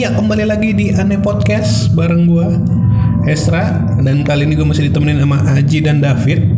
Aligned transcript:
Iya 0.00 0.16
kembali 0.16 0.48
lagi 0.48 0.72
di 0.72 0.96
Aneh 0.96 1.20
Podcast 1.20 1.92
bareng 1.92 2.24
gua 2.24 2.48
Esra 3.28 3.84
dan 4.00 4.24
kali 4.24 4.48
ini 4.48 4.56
gue 4.56 4.64
masih 4.64 4.88
ditemenin 4.88 5.20
sama 5.20 5.44
Aji 5.44 5.84
dan 5.84 6.00
David. 6.00 6.56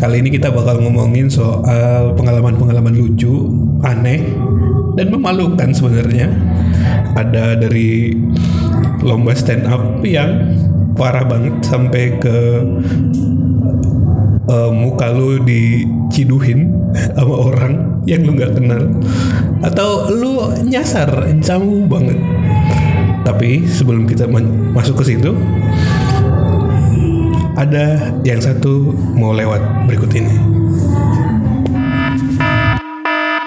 Kali 0.00 0.24
ini 0.24 0.32
kita 0.32 0.48
bakal 0.48 0.80
ngomongin 0.80 1.28
soal 1.28 2.16
pengalaman-pengalaman 2.16 2.96
lucu, 2.96 3.44
aneh 3.84 4.24
dan 4.96 5.12
memalukan 5.12 5.68
sebenarnya. 5.68 6.32
Ada 7.12 7.60
dari 7.60 8.16
lomba 9.04 9.36
stand 9.36 9.68
up 9.68 10.00
yang 10.00 10.56
parah 10.96 11.28
banget 11.28 11.60
sampai 11.68 12.16
ke 12.24 12.36
eh, 14.48 14.70
muka 14.72 15.12
lu 15.12 15.44
diciduhin 15.44 16.72
sama 17.20 17.36
orang 17.36 18.00
yang 18.08 18.24
lu 18.24 18.32
nggak 18.32 18.56
kenal 18.56 18.88
atau 19.62 20.10
lu 20.10 20.50
nyasar 20.66 21.08
jauh 21.38 21.86
banget. 21.86 22.18
Tapi 23.22 23.64
sebelum 23.70 24.10
kita 24.10 24.26
masuk 24.74 25.00
ke 25.02 25.14
situ 25.14 25.30
ada 27.54 28.10
yang 28.26 28.42
satu 28.42 28.90
mau 29.14 29.30
lewat 29.30 29.86
berikut 29.86 30.10
ini. 30.18 30.34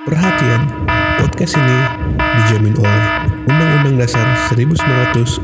Perhatian 0.07 0.61
podcast 1.19 1.59
ini 1.59 1.77
dijamin 2.15 2.75
oleh 2.79 3.03
Undang-Undang 3.45 3.95
Dasar 4.05 4.25
1945 4.53 5.43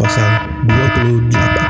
pasal 0.00 0.28
28 0.64 1.63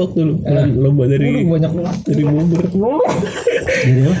waktu 0.00 0.20
lu. 0.24 0.34
Pulang 0.40 0.70
lomba 0.78 1.04
dari 1.10 1.30
banyak 1.44 1.72
dari 2.06 2.22
Bogor 2.24 2.64
Jadi 3.78 4.00
apa? 4.02 4.16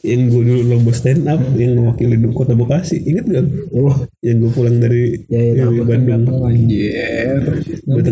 yang 0.00 0.32
gue 0.32 0.42
dulu 0.48 0.60
lomba 0.64 0.92
stand 0.96 1.28
up 1.28 1.40
yang 1.60 1.76
mewakili 1.76 2.16
kota 2.32 2.56
Bekasi. 2.56 3.04
Inget 3.04 3.24
gak 3.28 3.44
Oh, 3.76 3.94
yang 4.24 4.40
gue 4.40 4.50
pulang 4.52 4.76
dari, 4.80 5.28
ya 5.28 5.40
ya 5.40 5.64
dari 5.68 5.80
Bandung. 5.84 6.40
Anjir. 6.40 7.44
gue 7.84 8.02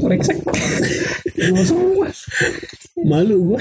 koreksek. 0.00 0.38
Gua 1.52 1.62
semua. 1.64 2.08
malu 3.02 3.34
gue 3.50 3.58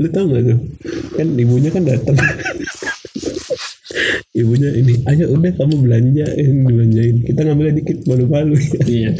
lu 0.00 0.08
tau 0.08 0.24
gak 0.24 0.40
tuh? 0.40 0.58
Kan 1.20 1.36
ibunya 1.36 1.68
kan 1.68 1.84
datang 1.84 2.16
ibunya 4.32 4.72
ini 4.72 5.04
ayo 5.04 5.28
udah 5.36 5.52
kamu 5.52 5.74
belanja 5.84 6.26
yang 6.40 6.64
dibelanjain. 6.64 7.16
Kita 7.20 7.40
ngambilnya 7.44 7.74
dikit 7.84 7.98
malu-malu. 8.08 8.56
Iya. 8.88 9.12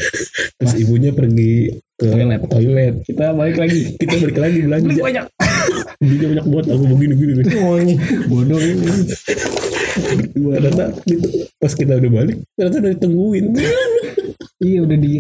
Terus 0.56 0.74
ibunya 0.76 1.10
pergi 1.10 1.76
ke 1.94 2.06
Toilet. 2.08 2.40
toilet. 2.48 2.94
Kita 3.04 3.30
balik 3.32 3.56
lagi. 3.56 3.80
kita 3.94 4.14
balik 4.18 4.38
lagi 4.38 4.58
belanja. 4.66 4.86
Beli 4.86 4.98
banyak. 4.98 5.24
belinya 6.02 6.26
banyak 6.34 6.46
banget 6.48 6.66
aku 6.68 6.84
begini 6.90 7.14
gini 7.14 7.32
nih 7.38 7.44
Oh, 7.62 7.78
bodoh 8.28 8.58
ini. 8.58 8.86
gua 10.34 10.56
ternyata 10.56 10.84
gitu, 11.04 11.28
pas 11.56 11.72
kita 11.72 11.92
udah 11.94 12.10
balik 12.10 12.36
ternyata 12.56 12.76
udah 12.80 12.90
ditungguin. 12.96 13.44
Iya 14.58 14.78
udah 14.82 14.98
di 14.98 15.12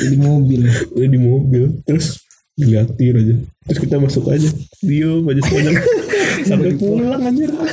di 0.00 0.16
mobil. 0.16 0.60
udah 0.92 1.08
di 1.08 1.18
mobil. 1.18 1.62
Terus 1.82 2.20
diliatin 2.54 3.14
aja. 3.16 3.34
Terus 3.66 3.78
kita 3.82 3.96
masuk 3.98 4.24
aja. 4.30 4.48
Diem 4.80 5.24
aja 5.24 5.40
sepanjang 5.42 5.76
sampai 6.48 6.72
pulang. 6.78 7.20
anjir. 7.20 7.50
Gua 7.50 7.68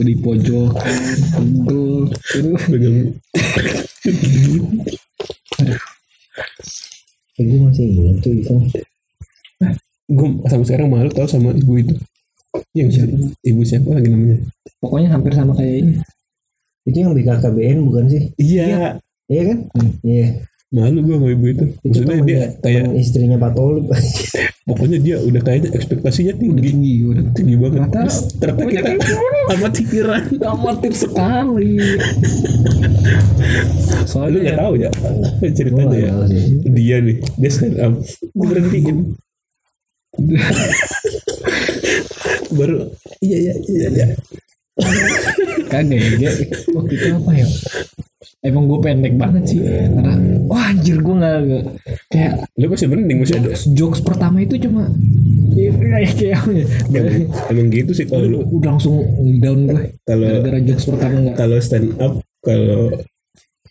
di 0.00 0.14
pojok. 0.16 0.72
Tentu. 1.36 2.08
Terus 2.32 2.62
pegang 2.72 2.98
gue 7.42 7.58
masih 7.58 7.86
ingat 7.90 8.16
tuh 8.22 8.32
itu. 8.38 8.54
gue 10.12 10.28
sampai 10.46 10.66
sekarang 10.68 10.88
malu 10.92 11.10
tau 11.10 11.24
sama 11.24 11.50
ibu 11.56 11.80
itu 11.80 11.94
yang 12.76 12.92
siapa 12.92 13.16
ibu 13.48 13.62
siapa 13.64 13.96
lagi 13.96 14.12
namanya 14.12 14.44
Pokoknya 14.82 15.14
hampir 15.14 15.30
sama 15.30 15.54
kayak 15.54 15.86
ini. 15.86 15.94
Itu 16.82 16.96
yang 17.06 17.14
BKKBN 17.14 17.86
bukan 17.86 18.04
sih? 18.10 18.22
iya 18.34 18.98
Iya 19.30 19.42
kan? 19.46 19.58
Iya. 20.02 20.28
Malu 20.72 20.98
gue 21.04 21.14
sama 21.20 21.28
ibu 21.28 21.46
itu. 21.52 21.64
Maksudnya 21.84 22.16
dia 22.24 22.36
ya, 22.36 22.46
kayak 22.64 22.84
istrinya 22.96 23.36
Pak 23.36 23.52
Tolip. 23.52 23.86
pokoknya 24.68 24.98
dia 25.02 25.16
udah 25.20 25.40
kayaknya 25.44 25.70
ekspektasinya 25.76 26.32
tinggi. 26.40 26.60
Tinggi 26.64 26.94
udah. 27.04 27.24
tinggi 27.36 27.54
banget. 27.60 27.78
Ternyata- 27.78 28.00
terus 28.08 28.18
ternyata 28.40 28.62
kita 28.72 28.90
amat 29.52 29.72
pikiran 29.76 30.22
Amatir 30.42 30.92
sekali. 30.96 31.76
lu 31.76 31.98
Soalnya 34.08 34.38
nggak 34.40 34.58
tahu 34.58 34.74
ya? 34.80 34.90
Ceritanya 35.52 35.96
ya. 35.98 36.12
Dia 36.72 36.96
nih 37.04 37.16
dia 37.36 37.50
stand 37.52 37.76
up 37.78 37.92
gue 38.32 38.46
berhentiin 38.48 38.98
baru 42.58 42.84
iya 43.24 43.36
iya 43.48 43.54
iya 43.64 43.88
iya. 43.88 44.06
Kagak 45.72 45.96
ya 45.96 46.08
dia 46.20 46.30
waktu 46.76 46.92
itu 46.96 47.06
apa 47.16 47.30
ya 47.32 47.46
emang 48.40 48.64
gue 48.66 48.78
pendek 48.78 49.14
banget 49.14 49.42
sih. 49.46 49.58
Karena 49.62 50.14
wah 50.46 50.70
anjir 50.70 50.98
gue 50.98 51.14
nggak 51.14 51.36
kayak 52.08 52.32
lu 52.56 52.66
masih 52.68 52.86
mending 52.88 53.18
masih 53.20 53.36
ada 53.38 53.48
jokes, 53.50 53.64
jokes 53.72 54.00
pertama 54.00 54.40
itu 54.40 54.56
cuma 54.58 54.88
ya, 55.52 55.70
kayak 55.70 56.12
kayak 56.16 56.40
ya? 56.48 56.64
Emang, 56.92 57.28
emang 57.50 57.66
gitu 57.68 57.90
sih 57.92 58.06
kalau 58.06 58.26
lu. 58.26 58.38
Udah 58.48 58.76
langsung 58.76 59.02
down 59.38 59.60
gue 59.66 59.82
kalau 60.02 60.26
gara-gara 60.28 60.58
jokes 60.60 60.84
pertama 60.86 61.16
nggak. 61.20 61.36
kalau 61.36 61.56
stand 61.58 61.88
up 61.98 62.12
kalau 62.40 62.82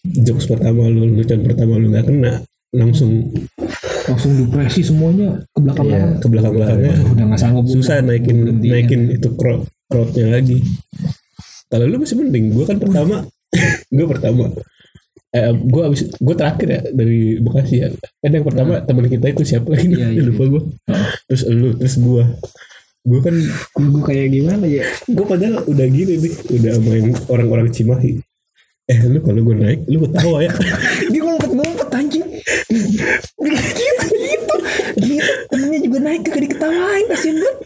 jokes 0.01 0.45
pertama 0.45 0.87
lu 0.87 1.13
lucuan 1.13 1.41
pertama 1.45 1.77
lu 1.77 1.93
nggak 1.93 2.05
kena 2.09 2.33
langsung 2.71 3.29
langsung 4.07 4.31
depresi 4.33 4.81
semuanya 4.81 5.43
ke 5.51 5.59
belakang 5.59 5.87
Iya. 5.91 6.17
ke 6.17 6.27
belakang 6.31 6.53
belakangnya 6.55 6.93
udah 7.05 7.25
nggak 7.29 7.39
sanggup 7.39 7.65
susah 7.67 8.01
naikin 8.01 8.37
Berhentiin. 8.47 8.71
naikin 8.71 9.01
itu 9.13 9.29
crowd 9.35 9.61
crowdnya 9.85 10.31
lagi. 10.31 10.57
Kalau 11.67 11.85
lu 11.85 11.99
masih 11.99 12.15
mending 12.17 12.51
gue 12.51 12.63
kan 12.65 12.79
pertama 12.79 13.27
gue 13.95 14.05
pertama. 14.07 14.51
Eh, 15.31 15.51
gue 15.55 15.81
abis 15.87 16.11
gue 16.11 16.35
terakhir 16.35 16.67
ya 16.67 16.81
dari 16.91 17.39
Bekasi 17.39 17.75
ya. 17.79 17.87
Kan 18.19 18.31
yang 18.35 18.43
pertama 18.43 18.83
teman 18.83 19.07
kita 19.07 19.31
itu 19.31 19.43
siapa 19.47 19.71
lagi? 19.71 19.87
Iya, 19.91 20.07
iya, 20.15 20.21
lupa 20.27 20.43
gue 20.47 20.61
terus 21.31 21.47
lu 21.47 21.71
terus 21.79 21.95
gue 21.95 22.23
gue 23.01 23.19
kan 23.25 23.33
gue, 23.81 24.03
kayak 24.05 24.27
gimana 24.29 24.65
ya? 24.69 24.85
gue 25.09 25.25
padahal 25.25 25.65
udah 25.65 25.87
gini 25.89 26.21
nih 26.21 26.33
udah 26.53 26.73
main 26.85 27.05
orang-orang 27.33 27.67
Cimahi. 27.73 28.21
Eh 28.85 28.99
lu 29.07 29.23
kalau 29.23 29.41
gue 29.41 29.55
naik 29.55 29.79
lu 29.87 30.03
ketawa 30.05 30.43
ya? 30.43 30.51
Dia 31.11 31.21
ngumpet-ngumpet 31.23 31.89
anjing. 31.95 32.27
gitu 32.71 33.01
gitu 33.01 33.47
gitu 33.47 33.70
juga 36.01 36.09
naik 36.09 36.21
kagak 36.25 36.41
diketawain 36.49 37.05
kasian 37.05 37.35
banget 37.37 37.57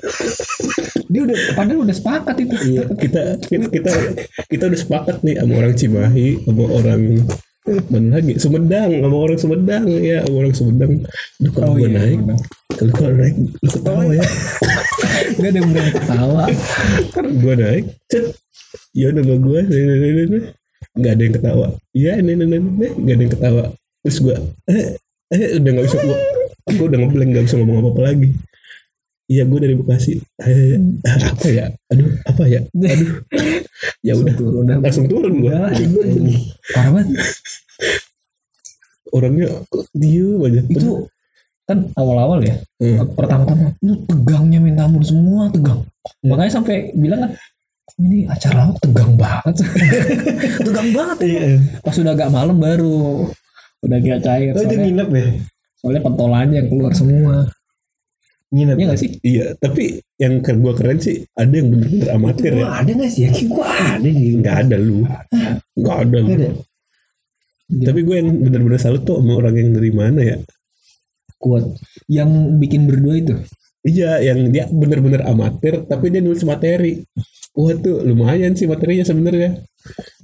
dia 1.06 1.22
udah 1.24 1.38
padahal 1.56 1.80
udah 1.86 1.96
sepakat 1.96 2.36
itu. 2.44 2.56
Iya, 2.66 2.84
kita 2.92 3.22
kita 3.40 3.66
kita 3.72 3.92
kita 4.52 4.64
udah 4.68 4.80
sepakat 4.80 5.16
nih 5.24 5.36
sama 5.40 5.54
orang 5.56 5.74
Cimahi 5.78 6.28
sama 6.44 6.64
orang 6.68 7.02
mana 7.90 8.08
lagi 8.22 8.34
Sumedang 8.38 8.92
sama 9.00 9.16
orang 9.16 9.40
Sumedang 9.40 9.84
ya 9.88 10.18
sama 10.26 10.36
orang 10.44 10.54
Sumedang. 10.54 10.92
Lu 11.40 11.50
kalau 11.54 11.72
Oh, 11.72 11.76
gue 11.80 11.88
iya, 11.88 11.98
naik? 11.98 12.20
kalau 12.76 12.92
kalau 12.92 13.14
naik 13.16 13.36
lu 13.40 13.70
ketawa 13.72 14.02
ya? 14.12 14.26
Gak 15.40 15.50
ada 15.52 15.58
yang 15.58 15.70
berani 15.72 15.92
ketawa. 15.94 16.44
Gue 17.16 17.54
naik 17.56 17.86
cet. 18.12 18.26
Ya 18.92 19.08
nama 19.12 19.36
gue 19.40 19.60
nggak 20.96 21.12
ada 21.12 21.22
yang 21.24 21.36
ketawa. 21.36 21.68
Ya 21.92 22.12
ini 22.20 22.32
ini 22.34 22.44
ini 22.50 22.88
nggak 22.92 23.16
ada 23.16 23.24
yang 23.24 23.34
ketawa. 23.34 23.64
Terus 24.04 24.18
gue 24.20 24.36
eh 24.68 24.88
eh 25.32 25.42
udah 25.58 25.70
nggak 25.72 25.86
bisa 25.88 25.98
gue 26.02 26.18
gue 26.74 26.86
udah 26.90 27.00
ngeblank 27.00 27.30
nggak 27.30 27.46
bisa 27.46 27.56
ngomong 27.62 27.78
apa 27.86 27.90
apa 27.94 28.02
lagi. 28.02 28.30
Iya 29.26 29.44
gue 29.50 29.60
dari 29.62 29.76
Bekasi. 29.78 30.22
Eh, 30.42 30.78
apa 31.34 31.48
ya? 31.50 31.66
Aduh 31.94 32.10
apa 32.26 32.44
ya? 32.46 32.62
Aduh. 32.66 33.12
Ya 34.06 34.14
udah. 34.18 34.34
turun 34.38 34.66
langsung 34.70 35.06
turun 35.10 35.34
gue 35.42 35.54
Parah 36.74 36.92
banget. 36.94 37.08
Orangnya 39.14 39.50
kok 39.70 39.86
diem 39.94 40.42
aja. 40.42 40.62
Itu 40.66 41.10
kan 41.66 41.90
awal-awal 41.98 42.46
ya. 42.46 42.58
Hmm. 42.78 43.02
Pertama-tama 43.18 43.74
Itu 43.82 43.94
tegangnya 44.06 44.60
minta 44.62 44.86
ampun 44.86 45.02
semua 45.06 45.50
tegang. 45.50 45.82
Makanya 46.22 46.62
sampai 46.62 46.94
bilang 46.94 47.26
kan 47.26 47.32
ini 48.02 48.26
acara 48.26 48.70
lo 48.70 48.74
tegang 48.82 49.14
banget? 49.16 49.56
Tegang 50.68 50.90
banget 50.92 51.18
ya. 51.22 51.50
Pas 51.80 51.96
udah 51.96 52.14
agak 52.18 52.34
malam 52.34 52.58
baru 52.58 53.30
udah 53.86 53.98
agak 54.02 54.20
cair. 54.26 54.52
Oh 54.58 54.62
itu 54.66 54.76
nginep 54.76 55.10
ya? 55.14 55.28
Soalnya 55.86 56.02
pentolannya 56.02 56.58
yang 56.66 56.70
keluar 56.74 56.94
semua 56.98 57.46
Nginep. 58.56 58.78
Iya 58.78 58.86
gak 58.90 59.00
sih 59.02 59.12
iya 59.22 59.46
tapi 59.58 60.00
yang 60.18 60.42
ke 60.42 60.58
gue 60.58 60.74
keren 60.74 60.98
sih 60.98 61.22
ada 61.38 61.54
yang 61.54 61.70
bener-bener 61.70 62.10
amatir 62.10 62.52
Gua 62.58 62.62
ya 62.62 62.68
ada 62.82 62.92
gak 62.98 63.10
sih? 63.14 63.22
Yakin 63.30 63.46
gua 63.54 63.66
ada 63.70 64.10
di 64.10 64.28
nggak 64.42 64.56
ada 64.66 64.76
lu 64.82 65.00
nggak 65.76 65.98
ada 66.02 66.18
lu 66.24 66.30
ada. 66.34 66.50
tapi 67.66 68.00
gue 68.06 68.16
yang 68.22 68.30
bener-bener 68.46 68.80
salut 68.82 69.02
tuh 69.02 69.18
sama 69.18 69.42
orang 69.42 69.54
yang 69.58 69.70
dari 69.74 69.92
mana 69.94 70.22
ya 70.22 70.38
kuat 71.42 71.66
yang 72.10 72.58
bikin 72.62 72.90
berdua 72.90 73.16
itu 73.18 73.36
Iya, 73.86 74.18
yang 74.18 74.50
dia 74.50 74.66
bener-bener 74.66 75.22
amatir, 75.30 75.86
tapi 75.86 76.10
dia 76.10 76.18
nulis 76.18 76.42
materi. 76.42 77.06
Wah 77.54 77.78
tuh 77.78 78.02
lumayan 78.02 78.58
sih 78.58 78.66
materinya 78.66 79.06
sebenarnya. 79.06 79.62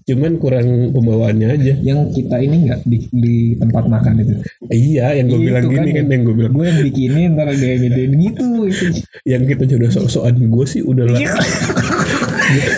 Cuman 0.01 0.33
kurang 0.37 0.65
pembawaannya 0.91 1.47
aja. 1.51 1.73
yang 1.79 2.09
kita 2.09 2.35
ini 2.37 2.65
nggak 2.65 2.81
di, 2.83 2.97
di 3.07 3.35
tempat 3.53 3.85
makan 3.85 4.19
itu 4.19 4.33
Iya, 4.67 5.13
yang 5.13 5.29
gue 5.29 5.39
bilang 5.41 5.63
kan 5.63 5.71
gini 5.71 5.89
kan, 5.89 5.95
yang- 5.95 6.09
yang 6.09 6.21
gue 6.23 6.35
bilang 6.35 6.51
gue 6.51 6.65
yang 6.65 6.79
bikinin 6.81 7.29
ntar 7.33 7.47
dia 7.51 7.73
gitu 7.79 7.99
gitu 8.09 8.45
itu 8.65 8.85
yang 9.23 9.43
kita 9.43 9.63
udah 9.67 9.89
sok-sokan 9.89 10.35
gue 10.41 10.65
sih 10.65 10.81
udah 10.81 11.05
lah. 11.05 11.19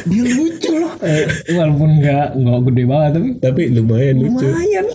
dia 0.06 0.24
lucu 0.30 0.72
loh 0.74 0.94
eh, 1.00 1.26
walaupun 1.50 1.90
nggak 1.98 2.28
nggak 2.36 2.60
gede 2.68 2.84
banget 2.86 3.12
tapi 3.12 3.30
tapi 3.40 3.62
lumayan 3.72 4.16
lucu. 4.20 4.46
lumayan 4.46 4.86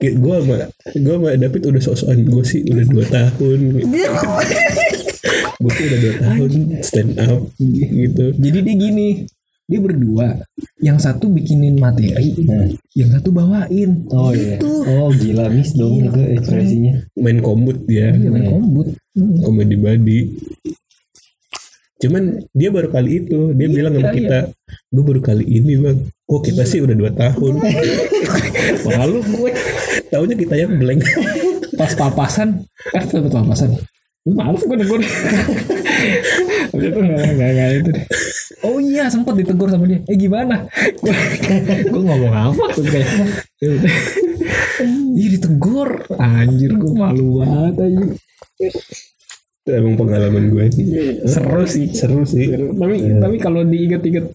gue 0.00 0.34
sama 0.36 0.56
gue 0.90 1.14
sama 1.14 1.28
David 1.36 1.62
udah 1.64 1.82
sok-sokan 1.82 2.18
gue 2.22 2.44
sih 2.44 2.60
udah 2.64 2.84
dua 2.86 3.04
tahun. 3.06 3.58
gue 5.54 5.70
tuh 5.70 5.84
udah 5.86 5.98
dua 5.98 6.14
tahun 6.18 6.50
stand 6.82 7.12
up 7.18 7.40
gitu. 7.56 8.24
jadi 8.34 8.58
dia 8.60 8.74
gini 8.74 9.08
dia 9.64 9.80
berdua 9.80 10.44
yang 10.84 11.00
satu 11.00 11.32
bikinin 11.32 11.80
materi 11.80 12.36
yang 12.92 13.10
satu 13.16 13.32
bawain 13.32 14.04
Oh 14.12 14.30
iya. 14.36 14.60
Itu. 14.60 14.72
Oh 14.84 15.08
gila 15.08 15.48
miss 15.48 15.72
dong 15.72 16.04
itu 16.04 16.20
ekspresinya. 16.36 16.94
Main 17.16 17.40
kombut 17.40 17.88
dia, 17.88 18.12
Iya, 18.12 18.28
main 18.28 18.46
kombut 18.52 18.88
komedi 19.40 19.76
body. 19.80 20.18
Cuman 22.04 22.44
dia 22.52 22.68
baru 22.68 22.92
kali 22.92 23.24
itu 23.24 23.56
dia 23.56 23.68
bilang 23.72 23.96
sama 23.96 24.12
iya. 24.12 24.16
kita, 24.20 24.38
gue 24.92 25.04
baru 25.04 25.20
kali 25.24 25.44
ini 25.48 25.72
bang. 25.80 25.98
Kok 26.28 26.42
kita 26.44 26.62
sih 26.68 26.84
udah 26.84 26.96
dua 26.96 27.10
tahun. 27.16 27.52
lalu 29.00 29.18
gue 29.24 29.50
Taunya 30.12 30.36
kita 30.36 30.54
yang 30.54 30.76
blank. 30.76 31.02
pas 31.74 31.90
papasan 31.90 32.62
kan 32.94 33.02
sempet 33.02 33.34
papasan 33.34 33.74
Males 34.24 34.62
gue 34.62 34.76
negur 34.78 35.02
Habis 36.74 36.86
itu 36.90 37.00
gak, 37.00 37.18
gak, 37.38 37.50
gak 37.54 37.68
itu 37.78 37.90
deh. 37.94 38.06
Oh 38.64 38.78
iya 38.80 39.04
sempat 39.12 39.36
ditegur 39.36 39.68
sama 39.68 39.84
dia. 39.84 40.00
Eh 40.08 40.16
gimana? 40.16 40.64
Gue 41.92 42.02
ngomong 42.02 42.32
apa 42.32 42.64
tuh 42.72 42.84
kayak 42.88 43.08
ya 43.60 43.68
udah. 43.76 43.94
Ih 45.14 45.28
ditegur. 45.38 45.90
Anjir 46.16 46.72
gue 46.74 46.92
malu 46.96 47.44
banget 47.44 47.74
anjir. 47.84 48.08
Itu 49.64 49.70
emang 49.70 49.94
pengalaman 50.00 50.48
gue 50.48 50.64
sih. 50.72 50.84
Seru 51.28 51.62
sih. 51.68 51.86
Seru 51.92 52.24
sih. 52.24 52.48
Tapi 52.52 52.96
tapi 53.20 53.36
kalau 53.40 53.62
diinget-inget 53.64 54.32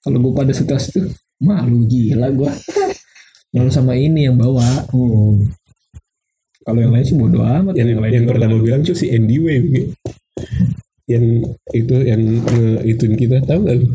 Kalau 0.00 0.16
gue 0.16 0.32
pada 0.32 0.52
situasi 0.56 0.96
itu 0.96 1.00
Malu 1.44 1.84
gila 1.84 2.32
gue 2.32 2.52
Malu 3.52 3.68
sama 3.68 3.92
ini 3.98 4.30
yang 4.30 4.40
bawa. 4.40 4.88
Kalau 6.60 6.76
yang 6.76 6.92
lain 6.92 7.02
sih 7.02 7.16
bodo 7.16 7.40
amat. 7.42 7.72
Yang, 7.74 7.98
lain 7.98 8.12
yang 8.12 8.24
juga 8.28 8.32
pertama 8.36 8.56
bilang 8.60 8.80
tuh 8.84 8.94
si 8.94 9.10
Andy 9.10 9.42
Way. 9.42 9.58
Gitu. 10.36 10.62
Yang 11.10 11.24
itu 11.74 11.96
yang 12.06 12.22
ituin 12.86 13.14
kita 13.18 13.42
tahu 13.42 13.66
gak 13.66 13.76
lu? 13.82 13.86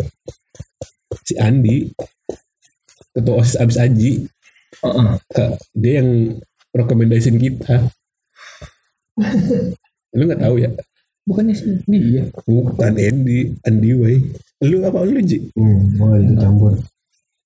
Si 1.23 1.33
Andi 1.39 1.89
ketua 3.15 3.39
osis 3.39 3.55
abis 3.55 3.79
aji 3.79 4.11
Heeh. 4.83 5.09
Kak, 5.31 5.51
dia 5.71 6.03
yang 6.03 6.35
rekomendasiin 6.75 7.39
kita. 7.39 7.89
lu 10.15 10.23
nggak 10.27 10.43
tahu 10.43 10.55
ya? 10.59 10.69
Bukannya 11.25 11.57
sih 11.57 11.81
dia 11.89 12.29
Bukan 12.45 12.93
Andy, 13.01 13.55
Andy 13.65 13.91
Way. 13.97 14.15
Lu 14.69 14.85
apa 14.85 15.01
lu 15.01 15.17
Ji? 15.25 15.49
Hmm, 15.57 15.97
wah 15.97 16.19
itu 16.19 16.35
campur. 16.37 16.77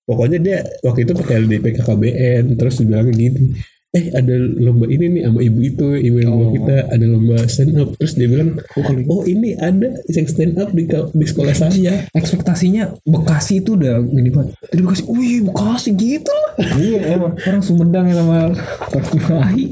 Pokoknya 0.04 0.38
dia 0.42 0.58
waktu 0.82 1.06
itu 1.06 1.14
pakai 1.14 1.46
LDP 1.46 1.80
KKBN 1.80 2.58
terus 2.58 2.82
dibilang 2.82 3.14
gini. 3.14 3.54
Eh 3.90 4.14
ada 4.14 4.30
lomba 4.56 4.86
ini 4.86 5.10
nih 5.10 5.22
sama 5.24 5.42
ibu 5.42 5.60
itu, 5.60 5.88
ibu 5.98 6.18
yang 6.18 6.30
bawa 6.32 6.46
Oh. 6.46 6.54
kita 6.54 6.76
ada 6.88 7.06
lomba 7.06 7.42
stand 7.44 7.74
up. 7.74 7.90
Terus 7.96 8.14
dia 8.14 8.28
bilang, 8.28 8.62
Oh, 8.72 8.86
oh 9.12 9.22
ini 9.24 9.58
ada 9.58 9.90
yang 10.06 10.26
stand 10.26 10.56
up 10.56 10.70
di, 10.70 10.86
di 10.86 11.26
sekolah 11.26 11.52
saya. 11.52 12.06
ekspektasinya 12.12 12.94
Bekasi 13.02 13.60
itu 13.60 13.74
udah 13.74 13.98
gini 14.04 14.30
banget 14.30 14.54
dari 14.64 14.82
Bekasi 14.84 15.04
wih 15.08 15.42
Bekasi 15.44 15.90
gitu 15.96 16.30
lah 16.30 16.54
Iya 16.76 17.00
emang. 17.12 17.34
orang 17.34 17.62
Sumedang 17.62 18.06
yang 18.06 18.20
sama 18.20 18.38
Pertiwahi 18.86 19.66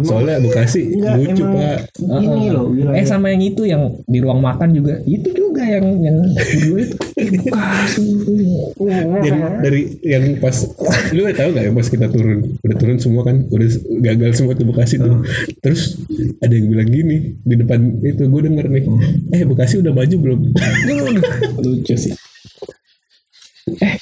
Soalnya 0.00 0.40
Bekasi 0.40 0.82
Enggak, 0.90 1.14
lucu 1.18 1.42
emang 1.42 1.52
pak. 1.54 1.78
Ini 2.00 2.44
loh 2.48 2.64
wilayah. 2.66 2.96
eh 2.96 3.04
sama 3.04 3.26
yang 3.28 3.42
itu 3.44 3.62
yang 3.64 3.82
di 4.04 4.18
ruang 4.18 4.40
makan 4.40 4.72
juga 4.72 4.94
itu 5.04 5.28
juga 5.30 5.62
yang 5.62 5.84
yang 6.00 6.16
itu 6.24 6.96
Bekasi 7.12 8.06
Yang 9.20 9.36
dari 9.60 9.80
yang 10.02 10.24
pas 10.38 10.56
lu 11.10 11.20
nggak 11.20 11.36
tahu 11.36 11.48
nggak 11.50 11.64
ya 11.66 11.72
pas 11.72 11.88
kita 11.88 12.06
turun 12.08 12.38
udah 12.58 12.76
turun 12.78 12.96
semua 12.96 13.22
kan 13.22 13.36
udah 13.50 13.68
gagal 14.00 14.30
semua 14.38 14.54
tuh 14.54 14.66
Bekasi 14.70 14.96
tuh. 15.02 15.20
Terus 15.60 15.98
ada 16.38 16.52
yang 16.54 16.70
bilang 16.70 16.88
gini 16.88 17.16
di 17.42 17.54
depan 17.58 18.00
itu 18.00 18.22
gue 18.30 18.40
denger 18.46 18.66
nih. 18.70 18.84
Eh 19.34 19.42
Bekasi 19.44 19.82
udah 19.82 19.92
maju 19.92 20.16
belum? 20.16 20.40
Lucu 21.66 21.94
sih. 21.98 22.14
Eh 23.82 23.96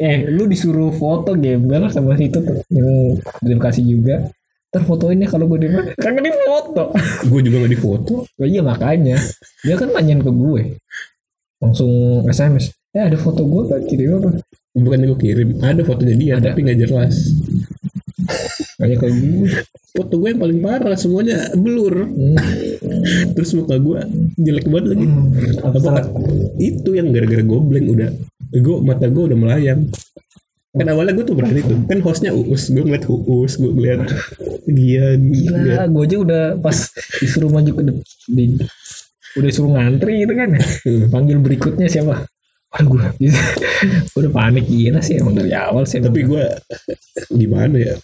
eh 0.00 0.18
lu 0.28 0.44
disuruh 0.48 0.92
foto 0.92 1.32
gembel 1.36 1.88
sama 1.88 2.16
situ 2.16 2.40
tuh 2.40 2.60
yang 2.72 3.16
di 3.44 3.52
Bekasi 3.54 3.84
juga. 3.84 4.26
Ntar 4.72 4.82
fotoinnya 4.82 5.30
kalau 5.30 5.46
gue 5.48 5.62
di 5.64 5.68
kagak 5.96 6.24
di 6.24 6.32
foto. 6.32 6.92
Gue 7.28 7.40
juga 7.44 7.64
nggak 7.64 7.72
di 7.72 7.80
foto. 7.80 8.14
Oh 8.24 8.46
iya 8.48 8.60
makanya. 8.60 9.16
Dia 9.64 9.76
kan 9.78 9.92
nanyain 9.92 10.20
ke 10.20 10.32
gue. 10.32 10.62
Langsung 11.60 12.24
SMS 12.28 12.76
eh 12.96 13.04
ada 13.04 13.18
foto 13.20 13.44
gue 13.44 13.62
kan 13.68 13.80
kirim 13.84 14.16
apa? 14.16 14.40
Bukan 14.72 14.98
gue 15.04 15.18
kirim 15.20 15.48
ada 15.60 15.84
fotonya 15.84 16.16
dia 16.16 16.32
Ada. 16.40 16.52
tapi 16.52 16.64
nggak 16.64 16.78
jelas 16.80 17.14
kayak 18.76 18.98
ke 19.00 19.08
gue 19.08 19.50
foto 19.96 20.14
gue 20.20 20.28
yang 20.36 20.40
paling 20.40 20.58
parah 20.60 20.98
semuanya 20.98 21.48
blur. 21.56 22.04
Hmm. 22.04 22.36
terus 23.32 23.56
muka 23.56 23.80
gue 23.80 23.98
jelek 24.36 24.66
banget 24.68 24.86
lagi. 24.92 25.06
Apa 25.64 25.68
abstrak. 25.72 26.06
itu 26.60 26.90
yang 26.92 27.08
gara-gara 27.10 27.42
gue 27.42 27.60
blank 27.60 27.86
udah. 27.88 28.10
Gue 28.60 28.76
mata 28.84 29.06
gue 29.08 29.24
udah 29.32 29.38
melayang. 29.38 29.80
Kan 30.76 30.86
awalnya 30.92 31.16
gue 31.16 31.24
tuh 31.24 31.36
berani 31.36 31.64
tuh. 31.64 31.78
Kan 31.88 31.98
hostnya 32.04 32.36
uus. 32.36 32.68
Gue 32.68 32.84
ngeliat 32.84 33.08
uus 33.08 33.52
gue 33.56 33.70
ngeliat 33.72 34.00
Gian 34.66 35.20
gila 35.30 35.86
gue 35.86 36.02
aja 36.04 36.16
udah 36.20 36.44
pas 36.58 36.74
disuruh 37.22 37.48
maju 37.48 37.70
ke 37.70 37.82
depan 37.86 38.02
di, 38.26 38.44
udah 39.38 39.48
disuruh 39.48 39.70
ngantri 39.78 40.26
gitu 40.26 40.34
kan 40.34 40.50
panggil 41.14 41.38
berikutnya 41.38 41.86
siapa? 41.86 42.26
Aduh 42.76 42.98
gue 42.98 43.30
udah 44.18 44.30
panik. 44.34 44.66
Gila 44.66 45.00
sih 45.00 45.22
emang 45.22 45.38
dari 45.38 45.54
awal 45.54 45.86
sih 45.86 46.02
tapi 46.02 46.26
gue 46.26 46.44
gimana 47.30 47.78
ya 47.78 47.94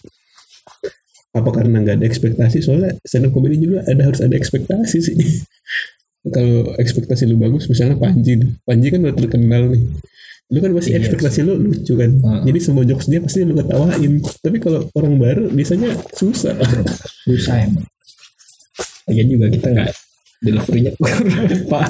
apa 1.33 1.49
karena 1.49 1.81
nggak 1.81 1.95
ada 2.01 2.05
ekspektasi? 2.05 2.61
Soalnya 2.61 2.93
stand 3.01 3.29
up 3.29 3.33
comedy 3.33 3.57
juga 3.57 3.81
ada 3.89 4.01
harus 4.05 4.21
ada 4.21 4.37
ekspektasi 4.37 4.97
sih. 5.01 5.15
Kalau 6.35 6.71
ekspektasi 6.79 7.27
lu 7.27 7.35
bagus 7.35 7.67
misalnya 7.67 7.99
Panji. 7.99 8.39
Panji 8.63 8.87
kan 8.93 9.03
udah 9.03 9.15
terkenal 9.17 9.73
nih. 9.75 9.83
Lu 10.53 10.59
kan 10.61 10.71
pasti 10.71 10.93
Iya 10.93 11.03
ekspektasi 11.03 11.39
lu 11.43 11.53
lucu 11.57 11.93
kan. 11.97 12.11
Heeh. 12.13 12.41
jadi 12.47 12.59
semua 12.61 12.83
jokes 12.85 13.09
dia 13.09 13.19
pasti 13.19 13.43
lu 13.43 13.57
ketawain. 13.57 14.13
Tapi 14.21 14.57
kalau 14.61 14.87
orang 14.95 15.19
baru 15.19 15.43
biasanya 15.51 15.91
susah. 16.15 16.55
Susah 17.27 17.67
emang. 17.67 17.83
Lagian 19.09 19.27
juga 19.27 19.51
kita 19.51 19.67
nggak 19.73 19.89
deliverynya 20.43 20.91
kurang 20.99 21.47
pak. 21.71 21.89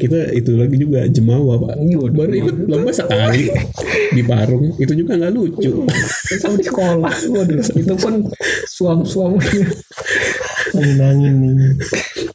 Kita 0.00 0.32
itu 0.32 0.56
lagi 0.56 0.76
juga 0.80 1.04
jemawa 1.06 1.60
pak. 1.60 1.76
Iya, 1.84 2.08
baru 2.08 2.32
ikut 2.32 2.56
lomba 2.66 2.90
sekali 2.90 3.52
di 4.16 4.22
Parung. 4.24 4.72
Itu 4.80 4.92
juga 4.96 5.20
nggak 5.20 5.32
lucu. 5.36 5.84
Sama 6.40 6.56
di 6.56 6.64
sekolah. 6.64 7.12
Waduh 7.12 7.60
itu 7.60 7.94
pun 8.00 8.14
suam-suam. 8.66 9.36
Angin-angin 10.72 11.34
nih. 11.36 11.54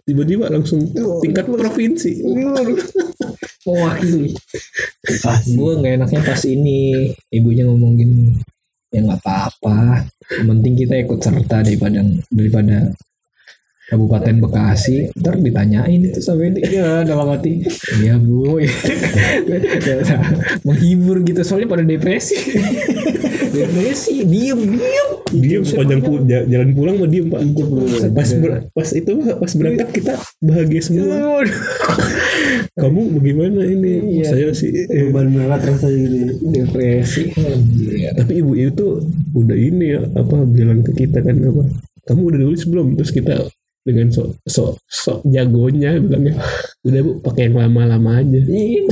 tiba-tiba 0.08 0.48
langsung 0.48 0.80
tingkat 1.26 1.50
provinsi. 1.50 2.22
Mewakili. 3.68 4.32
Pasti. 5.04 5.58
gue 5.58 5.72
nggak 5.82 5.94
enaknya 6.00 6.22
pas 6.22 6.42
ini. 6.46 7.12
Ibunya 7.34 7.66
ngomongin 7.68 8.38
ya 8.94 9.04
nggak 9.04 9.20
apa-apa. 9.20 10.08
Yang 10.32 10.48
penting 10.48 10.74
kita 10.78 10.96
ikut 11.04 11.20
serta 11.20 11.66
daripada 11.66 12.00
daripada 12.32 12.78
Kabupaten 13.88 14.36
Bekasi 14.38 15.10
ntar 15.16 15.38
ditanyain 15.38 16.02
itu 16.02 16.20
sampai 16.20 16.52
dia 16.52 16.68
ya 16.68 16.88
dalam 17.02 17.30
hati. 17.30 17.62
Iya 17.98 18.18
bu. 18.20 18.60
Menghibur 20.66 21.22
gitu 21.24 21.42
soalnya 21.42 21.68
pada 21.68 21.82
depresi. 21.82 22.36
Depresi 23.48 24.22
diem 24.22 24.60
diem. 24.76 25.08
Dia 25.34 25.58
sepanjang 25.62 26.00
pu- 26.00 26.24
ja- 26.26 26.44
jalan 26.44 26.72
pulang 26.72 26.96
mah 27.00 27.08
diem 27.08 27.26
pak. 27.28 27.40
Pas 28.12 28.30
ber- 28.36 28.64
pas 28.70 28.88
itu 28.92 29.12
pas 29.34 29.52
berangkat 29.54 29.88
kita 29.94 30.14
bahagia 30.42 30.82
semua. 30.84 31.42
Kamu 32.76 33.02
bagaimana 33.18 33.62
ini? 33.66 34.20
Iya. 34.20 34.26
saya 34.30 34.48
sih 34.52 34.70
eh, 34.70 35.08
Beban 35.08 35.32
berat 35.32 35.64
rasanya 35.64 35.98
gitu. 35.98 36.34
depresi. 36.46 37.22
Anjir. 37.34 38.14
tapi 38.14 38.32
ibu 38.38 38.52
itu 38.54 38.86
udah 39.34 39.58
ini 39.58 39.86
ya 39.96 40.00
apa 40.06 40.44
bilang 40.44 40.82
ke 40.82 40.92
kita 40.94 41.20
kan 41.20 41.36
apa 41.40 41.62
kamu 42.06 42.22
udah 42.26 42.40
nulis 42.42 42.64
belum? 42.64 42.88
Terus 42.96 43.12
kita 43.12 43.34
dengan 43.88 44.12
sok 44.12 44.44
sok 44.44 44.72
sok 44.84 45.20
jagonya 45.32 45.96
bilangnya. 45.96 46.36
Udah 46.84 47.00
bu 47.08 47.12
pakai 47.24 47.48
yang 47.48 47.56
lama-lama 47.56 48.20
aja. 48.20 48.42
Iya. 48.44 48.84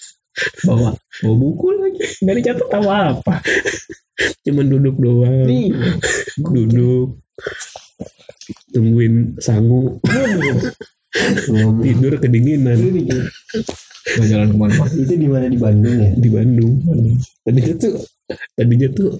bawa 0.66 0.96
bawa 1.20 1.34
buku 1.36 1.66
lagi. 1.76 2.00
Nggak 2.24 2.36
dicatat 2.40 2.68
apa 2.72 2.94
apa. 3.12 3.34
Cuman 4.48 4.66
duduk 4.72 4.96
doang. 4.96 5.44
Iya. 5.44 6.00
duduk. 6.56 7.20
Tungguin 8.72 9.36
sangu 9.44 10.00
tidur 11.82 12.12
kedinginan. 12.18 12.78
Gak 14.00 14.26
jalan 14.26 14.48
ke 14.50 14.56
mana-mana. 14.56 14.92
itu 14.96 15.14
di 15.14 15.28
mana? 15.28 15.46
Di 15.46 15.60
Bandung 15.60 15.96
ya? 16.00 16.10
Di 16.16 16.28
Bandung. 16.32 16.72
Tadinya 17.44 17.74
tuh 17.76 17.94
tadinya 18.54 18.88
tuh 18.94 19.10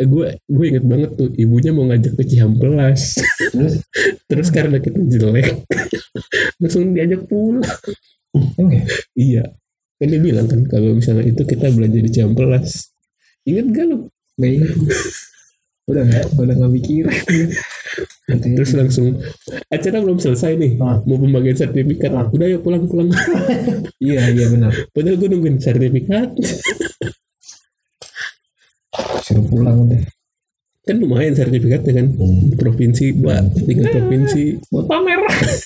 gue 0.00 0.26
gue 0.40 0.64
inget 0.64 0.84
banget 0.88 1.10
tuh 1.20 1.28
ibunya 1.36 1.70
mau 1.70 1.86
ngajak 1.88 2.12
ke 2.18 2.24
Cihampelas. 2.26 3.22
Terus? 3.54 3.74
Terus 4.26 4.48
karena 4.50 4.82
kita 4.82 4.98
jelek 5.04 5.64
langsung 6.60 6.92
diajak 6.92 7.24
pulang. 7.30 7.64
Oke. 8.34 8.84
iya. 9.16 9.44
Kan 9.98 10.14
dia 10.14 10.20
bilang 10.22 10.46
kan 10.46 10.62
kalau 10.70 10.94
misalnya 10.94 11.26
itu 11.26 11.42
kita 11.42 11.70
belanja 11.70 11.98
di 11.98 12.10
Cihampelas. 12.10 12.90
Inget 13.48 13.66
gak 13.72 13.84
lu? 13.86 13.98
Gak 14.38 14.50
ingat. 14.50 14.76
Udah 15.88 16.02
gak, 16.04 16.24
udah 16.36 16.54
gak 16.54 16.70
mikir. 16.70 17.04
terus 18.28 18.76
langsung 18.76 19.16
acara 19.66 19.98
belum 19.98 20.20
selesai 20.20 20.52
nih 20.54 20.76
Ah. 20.78 21.00
mau 21.00 21.16
pembagian 21.16 21.56
sertifikat 21.56 22.12
Ah. 22.12 22.28
udah 22.28 22.46
ya 22.46 22.58
pulang 22.58 22.84
pulang 22.84 23.08
iya, 23.98 24.28
iya 24.28 24.46
benar. 24.46 24.68
padahal 24.92 25.16
gue 25.16 25.28
nungguin 25.28 25.56
sertifikat 25.56 26.36
Suruh 29.18 29.46
pulang 29.46 29.78
udah. 29.82 30.00
kan 30.84 30.96
lumayan 30.96 31.32
sertifikatnya 31.32 31.92
kan 31.94 32.06
Hmm. 32.10 32.52
provinsi 32.54 33.12
dua 33.14 33.44
tiga 33.58 33.84
provinsi 33.90 34.56
Buat 34.66 34.86
pamer. 34.86 35.20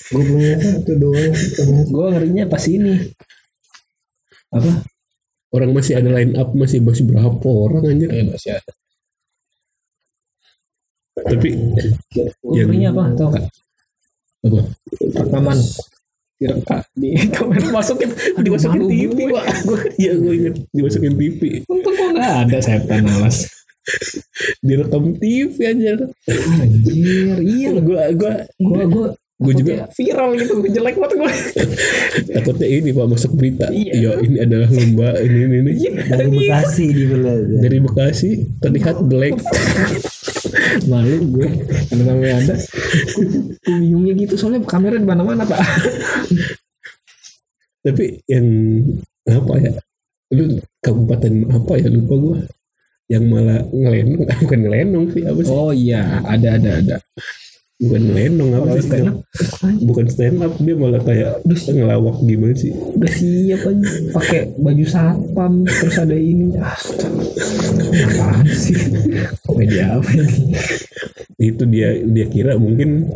gue 0.08 0.22
punya 0.24 0.52
satu 0.58 0.92
doang 0.96 1.34
Gue 1.88 2.06
ngerinya 2.10 2.44
pas 2.46 2.64
ini. 2.66 2.94
Apa? 4.50 4.86
orang 5.52 5.70
masih 5.70 5.94
ada 5.94 6.08
line 6.08 6.32
up 6.34 6.54
masih 6.54 6.80
masih 6.80 7.04
berapa 7.04 7.44
orang 7.44 7.84
anjir 7.86 8.08
Eh, 8.08 8.24
masih 8.24 8.56
ada. 8.56 8.72
Tapi 11.14 11.48
ngerinya 12.42 12.88
apa? 12.90 13.04
Tau 13.14 13.28
gak? 13.28 13.44
apa 14.42 14.60
Rekaman. 15.14 15.58
Direka 16.34 16.82
di 16.92 17.14
kamera 17.30 17.70
masukin 17.70 18.10
dimasukin 18.36 18.82
TV 18.84 19.14
gue. 19.22 19.30
pak 19.30 19.46
gue 19.62 19.78
ya 19.94 20.12
gue 20.12 20.32
inget 20.34 20.54
dimasukin 20.68 21.14
TV 21.14 21.40
Untung 21.64 21.94
gue 21.94 22.08
gak 22.12 22.34
ada 22.42 22.58
setan 22.58 23.06
alas. 23.06 23.46
direkam 24.58 25.14
TV 25.14 25.54
aja 25.60 26.02
Anjir, 26.56 27.38
iya 27.38 27.70
gue 27.72 27.98
gue 28.12 28.32
Gue 28.58 28.84
gue 28.84 29.06
gue 29.38 29.54
juga 29.56 29.74
viral 29.90 30.34
gitu, 30.34 30.54
jelek 30.64 30.94
banget 30.96 31.18
gue. 31.18 31.32
takutnya 32.32 32.66
ini 32.68 32.90
pak 32.90 33.06
masuk 33.08 33.34
berita 33.34 33.66
Iya. 33.68 33.92
iya 33.92 34.10
ini 34.18 34.36
adalah 34.38 34.68
lomba 34.68 35.08
ini 35.18 35.38
ini, 35.40 35.56
ini. 35.60 35.72
dari 36.04 36.26
Bekasi 36.28 36.86
di 36.90 37.04
dari 37.56 37.78
Bekasi 37.78 38.30
terlihat 38.58 39.02
black 39.02 39.38
Malu 40.90 41.16
gue 41.32 41.48
kalau 41.90 42.04
namanya 42.04 42.34
ada. 42.42 42.54
Gue 42.58 43.76
bingungnya 43.80 44.14
gitu 44.18 44.34
soalnya 44.38 44.64
kamera 44.66 44.96
di 44.98 45.06
mana-mana 45.06 45.44
pak. 45.46 45.60
tapi 47.82 48.22
yang 48.30 48.46
apa 49.26 49.54
ya 49.58 49.72
lu 50.38 50.62
kabupaten 50.78 51.50
apa 51.50 51.72
ya 51.82 51.90
lupa 51.90 52.14
gue 52.14 52.38
yang 53.10 53.26
malah 53.28 53.60
ngelenong 53.68 54.24
bukan 54.46 54.58
ngelenong 54.64 55.04
sih 55.12 55.22
apa 55.26 55.40
sih 55.44 55.52
Oh 55.52 55.70
iya, 55.74 56.22
ada 56.24 56.56
ada 56.56 56.70
ada. 56.80 56.96
Bukan 57.82 58.00
ngelenong 58.08 58.50
apa 58.54 58.78
sih? 58.78 58.86
stand 58.86 59.06
up, 59.10 59.16
bukan 59.82 60.06
stand 60.06 60.38
up 60.38 60.52
dia 60.56 60.74
malah 60.78 61.02
kayak 61.02 61.42
ngelawak 61.66 62.16
gimana 62.22 62.54
sih? 62.54 62.70
Udah 62.70 63.10
siap 63.10 63.60
aja. 63.66 63.88
Pakai 64.14 64.40
baju 64.54 64.84
satpam 64.86 65.52
terus 65.66 65.96
ada 65.98 66.14
ini. 66.14 66.54
Apaan 66.54 68.46
sih? 68.48 68.78
Komedi 69.42 69.82
apa 69.82 70.10
ini? 70.14 70.54
Itu 71.36 71.66
dia 71.66 71.98
dia 72.00 72.26
kira 72.30 72.54
mungkin 72.54 73.10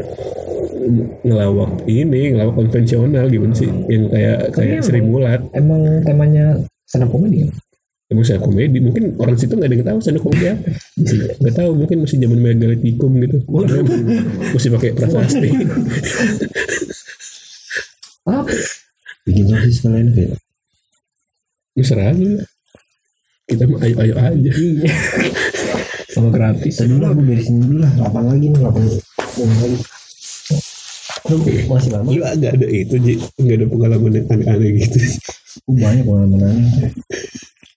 ngelawak 1.22 1.82
ini 1.86 2.34
ngelawak 2.34 2.54
konvensional 2.54 3.26
gimana 3.26 3.54
sih? 3.54 3.70
Yang 3.86 4.04
kayak 4.10 4.38
kayak 4.54 4.78
Tapi 4.78 4.86
Sri 4.86 4.98
emang- 4.98 5.10
Mulat. 5.10 5.40
emang 5.54 5.82
temanya 6.02 6.44
stand 6.86 7.06
up 7.06 7.14
kan 7.14 7.30
emang 8.06 8.22
saya 8.22 8.38
komedi 8.38 8.78
mungkin 8.78 9.18
orang 9.18 9.34
situ 9.34 9.58
nggak 9.58 9.66
ada 9.66 9.74
yang 9.74 9.86
tahu 9.86 9.98
stand 9.98 10.18
up 10.18 10.22
komedi 10.22 10.46
apa. 10.46 10.62
Nggak 11.42 11.54
tahu 11.58 11.70
mungkin 11.74 11.96
masih 12.06 12.16
zaman 12.22 12.38
megalitikum 12.38 13.10
gitu. 13.18 13.38
Masih 14.54 14.70
pakai 14.70 14.90
prasasti. 14.94 15.48
Apa? 18.26 18.54
Bikin 19.26 19.44
sosis 19.50 19.82
kalian 19.82 20.14
kayak 20.14 20.38
Mesra 21.76 22.14
aja. 22.14 22.30
Kita 23.46 23.64
mah 23.68 23.82
ayo 23.82 23.94
ayo 24.00 24.14
aja. 24.18 24.50
Iya. 24.54 24.90
Sama 26.14 26.30
gratis. 26.30 26.78
Tadi 26.78 26.94
dulu 26.94 27.04
aku 27.04 27.20
beresin 27.26 27.58
dulu 27.58 27.82
lah. 27.82 27.92
Lapang 28.00 28.26
lagi 28.30 28.46
nih 28.48 28.60
lapang 28.62 28.86
lapang 28.86 29.50
lagi. 29.60 29.78
Lu 31.26 31.36
masih 31.68 31.90
lama. 31.90 32.08
Lu 32.10 32.22
agak 32.22 32.54
ada 32.54 32.66
itu 32.70 32.96
Ji. 33.02 33.14
Nggak 33.38 33.56
ada 33.60 33.66
pengalaman 33.66 34.10
yang 34.14 34.26
aneh-aneh 34.30 34.70
gitu. 34.78 34.98
Banyak 35.66 36.04
pengalaman 36.06 36.40
aneh 36.46 36.90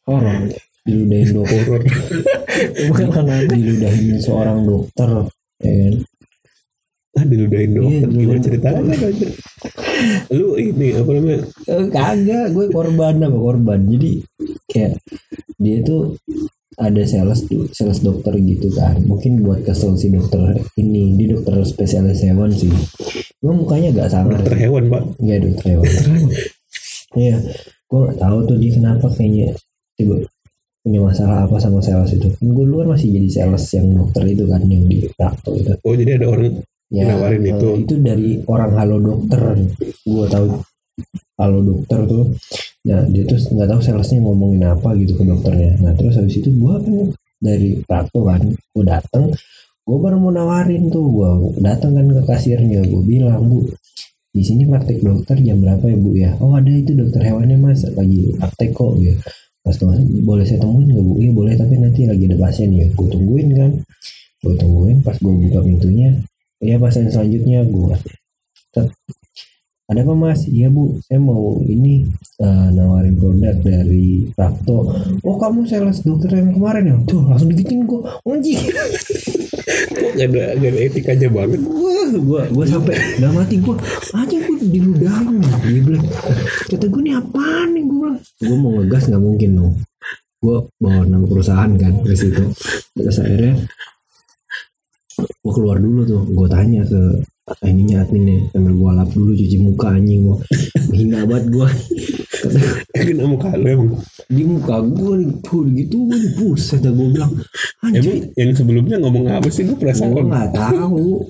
horor 0.10 0.50
diludahin 0.90 1.30
dokter. 1.38 1.82
Bukan 2.90 3.08
aneh 3.14 3.46
diludahin 3.46 4.18
seorang 4.18 4.66
dokter 4.66 5.10
ya 5.62 5.74
kan? 5.86 5.94
Ah 7.18 7.24
diludahin 7.26 7.72
dokter. 7.78 8.08
Iya, 8.10 8.18
Gimana 8.18 8.42
ceritanya 8.42 8.80
anjir 8.82 9.30
Lu 10.32 10.56
ini 10.56 10.88
apa 10.96 11.10
namanya? 11.12 11.40
Eh, 11.68 11.86
kagak 11.92 12.46
gue 12.56 12.66
korban 12.72 13.16
apa 13.20 13.38
korban? 13.38 13.80
Jadi 13.92 14.24
kayak 14.72 14.96
dia 15.60 15.84
tuh 15.84 16.16
ada 16.80 17.04
sales 17.04 17.44
tuh 17.44 17.68
sales 17.76 18.00
dokter 18.00 18.34
gitu 18.40 18.72
kan. 18.72 18.96
Mungkin 19.04 19.44
buat 19.44 19.68
kesel 19.68 20.00
si 20.00 20.08
dokter 20.10 20.56
ini. 20.80 21.20
Di 21.20 21.26
dokter 21.28 21.60
spesialis 21.68 22.24
hewan 22.24 22.50
sih. 22.56 22.72
Emang 23.44 23.68
mukanya 23.68 23.92
agak 23.92 24.08
sangar 24.12 24.40
Dokter 24.40 24.56
hewan 24.56 24.88
pak. 24.88 25.04
Iya 25.20 25.36
dokter 25.44 25.66
hewan. 25.76 25.92
Iya 27.20 27.36
Gue 27.90 28.06
gak 28.06 28.22
tahu 28.22 28.38
tuh 28.46 28.58
dia 28.62 28.72
kenapa 28.78 29.10
kayaknya 29.10 29.58
Tiba 30.00 30.16
punya 30.80 31.04
masalah 31.04 31.44
apa 31.44 31.60
sama 31.60 31.84
sales 31.84 32.16
itu? 32.16 32.32
Kan 32.40 32.56
gue 32.56 32.66
luar 32.66 32.88
masih 32.88 33.12
jadi 33.12 33.30
sales 33.30 33.68
yang 33.76 33.92
dokter 33.92 34.24
itu 34.32 34.48
kan 34.48 34.64
yang 34.64 34.88
di 34.88 35.04
praktek 35.12 35.54
itu. 35.60 35.72
Oh 35.84 35.94
jadi 35.94 36.16
ada 36.16 36.28
orang 36.32 36.56
ya 36.90 37.04
Nawarin 37.06 37.44
eh, 37.46 37.52
itu. 37.54 37.68
itu 37.84 37.94
dari 38.00 38.30
orang 38.48 38.72
halo 38.80 38.98
dokter. 39.04 39.42
Gue 40.08 40.26
tahu 40.32 40.48
halo 41.36 41.60
dokter 41.62 42.00
tuh. 42.08 42.26
Nah 42.88 43.04
dia 43.12 43.24
terus 43.28 43.52
nggak 43.52 43.70
tahu 43.70 43.82
salesnya 43.84 44.24
ngomongin 44.24 44.64
apa 44.72 44.96
gitu 44.96 45.20
ke 45.20 45.24
dokternya. 45.28 45.84
Nah 45.84 45.92
terus 46.00 46.16
habis 46.16 46.40
itu 46.40 46.48
gue 46.48 46.74
kan 46.80 46.96
dari 47.44 47.76
praktek 47.84 48.24
kan 48.24 48.42
gue 48.56 48.86
dateng 48.88 49.36
gue 49.84 49.98
baru 50.00 50.16
mau 50.16 50.32
nawarin 50.32 50.88
tuh. 50.88 51.06
Gue 51.12 51.60
datang 51.60 51.92
kan 51.92 52.08
ke 52.08 52.24
kasirnya 52.24 52.88
gue 52.88 53.04
bilang 53.04 53.46
bu 53.52 53.68
di 54.32 54.46
sini 54.46 54.64
praktek 54.64 55.04
dokter 55.04 55.36
jam 55.44 55.60
berapa 55.60 55.84
ya 55.92 55.98
bu 56.00 56.12
ya? 56.16 56.32
Oh 56.40 56.56
ada 56.56 56.72
itu 56.72 56.96
dokter 56.96 57.20
hewannya 57.20 57.60
mas 57.60 57.84
lagi 57.84 58.32
praktek 58.40 58.72
kok 58.72 58.96
ya 59.04 59.12
pas 59.60 59.76
tuh 59.76 59.92
boleh 60.24 60.46
saya 60.48 60.64
temuin 60.64 60.88
nggak 60.90 61.06
bu? 61.06 61.14
Iya 61.20 61.32
boleh 61.36 61.54
tapi 61.60 61.76
nanti 61.78 62.08
lagi 62.08 62.24
ada 62.26 62.38
pasien 62.40 62.70
ya. 62.72 62.86
Gue 62.96 63.08
tungguin 63.12 63.48
kan. 63.54 63.72
Gue 64.40 64.54
tungguin 64.56 64.98
pas 65.04 65.16
gue 65.20 65.34
buka 65.34 65.60
pintunya. 65.64 66.10
Iya 66.64 66.76
pasien 66.80 67.08
selanjutnya 67.12 67.64
gue. 67.68 67.94
Ada 69.90 70.06
apa 70.06 70.14
mas? 70.14 70.46
Iya 70.46 70.70
bu, 70.70 71.02
saya 71.02 71.18
mau 71.18 71.66
ini 71.66 72.06
eh, 72.38 72.68
nawarin 72.78 73.18
produk 73.18 73.58
dari 73.58 74.30
Prakto. 74.38 74.86
Oh 75.26 75.36
kamu 75.42 75.66
sales 75.66 76.06
dokter 76.06 76.30
yang 76.38 76.54
kemarin 76.54 76.86
ya? 76.86 76.98
Tuh 77.10 77.26
langsung 77.26 77.50
digituin 77.50 77.90
gue, 77.90 77.98
anjing. 78.22 78.70
Kok 79.90 80.12
gak 80.22 80.28
ada, 80.30 80.44
gak 80.62 80.70
ada 80.70 80.80
etikanya 80.86 81.30
banget 81.34 81.62
Wah, 81.66 82.10
gue 82.14 82.42
gue 82.54 82.66
sampai 82.70 82.96
udah 83.18 83.32
mati 83.34 83.56
gue, 83.58 83.76
anjing 84.14 84.42
gue 84.46 84.58
diludahin. 84.70 85.42
Dia 85.42 85.82
bilang, 85.82 86.06
kata 86.70 86.86
gue 86.86 87.02
nih 87.10 87.16
apaan 87.18 87.68
nih 87.74 87.84
gue 87.90 87.98
bilang. 87.98 88.20
Gue 88.22 88.58
mau 88.62 88.72
ngegas 88.78 89.04
nggak 89.10 89.24
mungkin 89.26 89.50
dong. 89.58 89.74
Gue 90.40 90.58
bawa 90.78 91.02
nama 91.04 91.26
perusahaan 91.26 91.74
kan 91.82 91.94
ke 92.06 92.14
situ. 92.14 92.46
Terus 92.94 93.18
akhirnya 93.26 93.58
gue 95.26 95.54
keluar 95.54 95.78
dulu 95.80 96.02
tuh. 96.06 96.22
Gue 96.30 96.48
tanya 96.48 96.84
ke 96.86 97.02
ininya 97.66 98.06
adminnya 98.06 98.46
sambil 98.54 98.74
gue 98.78 98.92
lap 98.94 99.10
dulu 99.10 99.32
cuci 99.34 99.58
muka 99.58 99.88
anjing 99.98 100.22
gue 100.22 100.38
hina 100.94 101.26
banget 101.26 101.46
gue 101.50 101.68
Kena 103.00 103.26
muka 103.26 103.56
lu 103.58 103.68
emang. 103.68 103.90
Di 104.30 104.44
muka 104.46 104.76
gue 104.84 105.16
tuh 105.42 105.66
gitu 105.74 105.98
gue 106.08 106.20
buset 106.40 106.80
dah 106.84 106.94
gue 106.94 107.08
bilang 107.10 107.32
Emang 107.80 107.96
anjing 107.96 108.32
yang 108.36 108.52
sebelumnya 108.54 108.98
ngomong 109.02 109.26
apa 109.32 109.48
sih? 109.50 109.66
Gue 109.66 109.76
gue 109.76 109.82
penasaran 109.88 110.26
nggak 110.30 110.50
tahu. 110.54 111.26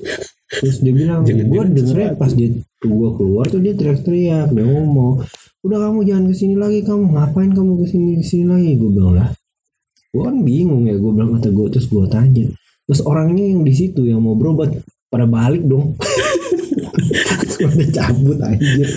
Terus 0.49 0.77
dia 0.81 0.93
bilang 0.93 1.21
gue 1.23 1.35
dengernya 1.45 2.17
sesuatu. 2.17 2.21
pas 2.21 2.31
dia 2.33 2.49
gue 2.79 3.09
keluar 3.15 3.45
tuh 3.47 3.61
dia 3.61 3.73
teriak-teriak 3.75 4.49
dia 4.55 4.65
ngomong 4.65 5.21
udah 5.59 5.77
kamu 5.91 5.99
jangan 6.07 6.23
ke 6.31 6.35
sini 6.39 6.55
lagi 6.55 6.79
kamu 6.87 7.11
ngapain 7.11 7.51
kamu 7.51 7.71
ke 7.83 7.85
sini 7.89 8.11
ke 8.17 8.25
sini 8.25 8.45
lagi? 8.49 8.71
Gue 8.79 8.89
bilang 8.91 9.13
lah. 9.17 9.29
Gue 10.09 10.23
kan 10.25 10.35
bingung 10.41 10.89
ya 10.89 10.95
gue 10.97 11.11
bilang 11.13 11.37
kata 11.37 11.49
gue 11.53 11.65
terus 11.69 11.87
gue 11.89 12.05
tanya 12.09 12.49
terus 12.89 13.05
orangnya 13.05 13.45
yang 13.45 13.61
di 13.61 13.73
situ 13.77 14.09
yang 14.09 14.17
mau 14.25 14.33
berobat 14.33 14.81
pada 15.13 15.29
balik 15.29 15.61
dong. 15.61 15.93
Terus 17.45 17.57
pada 17.69 17.85
cabut 17.93 18.37
anjir. 18.41 18.89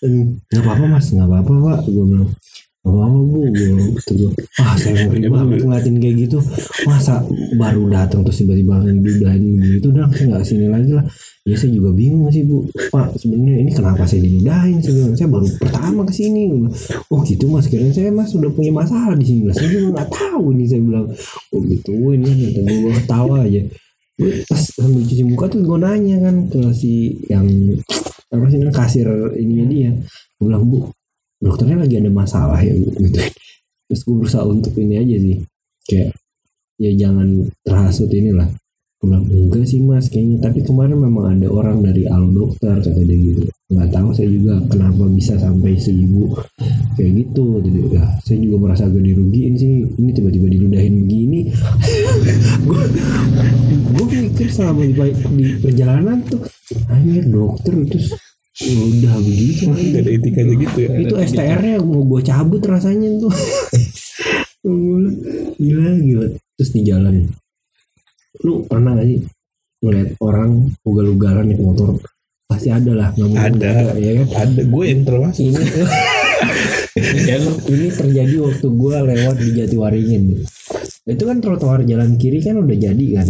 Nggak 0.00 0.62
apa-apa 0.64 0.84
mas. 0.88 1.12
Nggak 1.12 1.28
apa-apa 1.28 1.52
pak. 1.52 1.78
Gue 1.92 2.04
bilang 2.08 2.32
apa 2.86 3.10
bu 3.10 3.50
gitu 3.50 4.12
gue 4.14 4.30
ah 4.62 4.78
saya 4.78 5.10
ngeri 5.10 5.26
banget 5.26 5.66
ngeliatin 5.66 5.98
kayak 5.98 6.16
gitu. 6.22 6.38
Masa 6.86 7.18
baru 7.58 7.90
datang 7.90 8.22
terus 8.22 8.46
tiba-tiba 8.46 8.78
ngedudahin 8.78 9.42
begitu 9.58 9.86
udah 9.90 10.06
saya 10.14 10.24
nggak 10.30 10.44
sini 10.46 10.66
lagi 10.70 10.94
lah. 10.94 11.02
Ya 11.46 11.54
saya 11.54 11.70
juga 11.74 11.90
bingung 11.94 12.30
sih 12.30 12.46
bu? 12.46 12.62
Pak 12.90 13.18
sebenarnya 13.18 13.62
ini 13.62 13.70
kenapa 13.74 14.02
saya 14.06 14.22
diludahin 14.22 14.78
saya 14.82 15.14
saya 15.18 15.28
baru 15.30 15.46
pertama 15.58 16.00
ke 16.06 16.12
sini. 16.14 16.50
Gua 16.50 16.58
bilang, 16.66 16.74
oh 17.10 17.20
gitu 17.26 17.44
mas. 17.50 17.66
Kirain 17.66 17.90
saya 17.90 18.10
mas 18.14 18.30
sudah 18.30 18.50
punya 18.54 18.70
masalah 18.70 19.14
di 19.18 19.26
sini. 19.26 19.50
Lah 19.50 19.54
saya 19.54 19.68
juga 19.70 19.86
nggak 19.98 20.08
tahu 20.10 20.44
ini 20.54 20.64
saya 20.70 20.82
bilang. 20.82 21.06
Oh 21.54 21.60
gitu 21.66 21.94
ini 22.14 22.30
kata 22.54 22.60
gue 22.70 22.92
ketawa 23.02 23.36
aja. 23.46 23.62
Gue 24.16 24.32
pas 24.46 24.62
sambil 24.62 25.02
cuci 25.02 25.24
muka 25.26 25.46
tuh 25.50 25.60
gue 25.62 25.78
nanya 25.78 26.16
kan 26.22 26.36
ke 26.50 26.60
si 26.70 27.18
yang 27.26 27.46
apa 28.30 28.46
sih 28.50 28.58
kasir 28.70 29.06
ininya 29.38 29.66
dia. 29.70 29.90
Gue 30.38 30.50
bilang 30.50 30.66
bu 30.66 30.86
dokternya 31.40 31.76
lagi 31.84 31.94
ada 32.00 32.10
masalah 32.12 32.58
ya 32.60 32.72
gitu. 32.72 33.20
Terus 33.86 34.00
gue 34.02 34.16
berusaha 34.18 34.44
untuk 34.44 34.74
ini 34.78 34.94
aja 34.98 35.16
sih. 35.20 35.36
Kayak 35.86 36.10
ya 36.76 36.90
jangan 36.96 37.28
terhasut 37.62 38.10
inilah. 38.10 38.50
Gue 38.96 39.12
bilang 39.12 39.24
enggak 39.28 39.64
sih 39.68 39.80
mas 39.84 40.08
kayaknya. 40.10 40.42
Tapi 40.42 40.64
kemarin 40.64 40.98
memang 40.98 41.38
ada 41.38 41.46
orang 41.52 41.84
dari 41.84 42.08
alo 42.08 42.32
dokter 42.32 42.80
kata 42.82 43.00
dia 43.04 43.16
gitu. 43.16 43.46
Nggak 43.66 43.88
tahu 43.92 44.08
saya 44.14 44.28
juga 44.30 44.62
kenapa 44.70 45.04
bisa 45.10 45.34
sampai 45.38 45.78
seibu 45.78 46.34
kayak 46.98 47.12
gitu. 47.14 47.62
Jadi 47.62 47.80
ya 47.94 48.04
saya 48.24 48.38
juga 48.42 48.56
merasa 48.66 48.88
agak 48.88 49.04
dirugiin 49.04 49.54
sih. 49.54 49.86
Ini 49.86 50.10
tiba-tiba 50.16 50.46
diludahin 50.50 50.94
begini. 51.06 51.40
Gue 52.66 52.82
gue 53.96 54.06
pikir 54.06 54.48
selama 54.50 54.82
di, 54.82 55.46
perjalanan 55.62 56.18
tuh 56.26 56.42
hanya 56.90 57.22
dokter 57.26 57.74
terus 57.86 58.10
udah 58.64 59.14
begitu. 59.20 59.68
Gak 59.68 60.00
ada 60.00 60.10
etikanya 60.16 60.54
gitu 60.56 60.78
ya. 60.80 60.90
itu 60.96 61.14
STR-nya 61.14 61.76
mau 61.84 62.00
gue 62.08 62.20
cabut 62.24 62.62
rasanya 62.64 63.08
tuh. 63.20 63.32
Gila 65.60 65.88
gila. 66.00 66.26
Terus 66.56 66.70
di 66.72 66.80
jalan. 66.88 67.28
Lu 68.40 68.64
pernah 68.64 68.96
gak 68.96 69.06
sih 69.12 69.20
ngeliat 69.84 70.16
orang 70.24 70.72
ugal-ugalan 70.88 71.52
naik 71.52 71.60
motor? 71.60 72.00
Pasti 72.46 72.70
ada 72.70 72.94
lah 72.94 73.10
nggak 73.10 73.26
mungkin 73.26 73.58
Ada. 73.58 73.70
ada, 73.74 73.98
ya 73.98 74.12
kan? 74.22 74.26
Ada. 74.48 74.62
Gue 74.70 74.84
yang 74.86 75.02
termasuk. 75.02 75.42
ini 75.50 75.58
ini 77.74 77.86
terjadi 77.90 78.34
waktu 78.40 78.66
gue 78.70 78.96
lewat 79.02 79.36
di 79.36 79.48
Jatiwaringin. 79.52 80.24
Itu 81.04 81.22
kan 81.28 81.38
trotoar 81.44 81.84
jalan 81.84 82.16
kiri 82.16 82.40
kan 82.40 82.56
udah 82.62 82.76
jadi 82.78 83.06
kan 83.20 83.28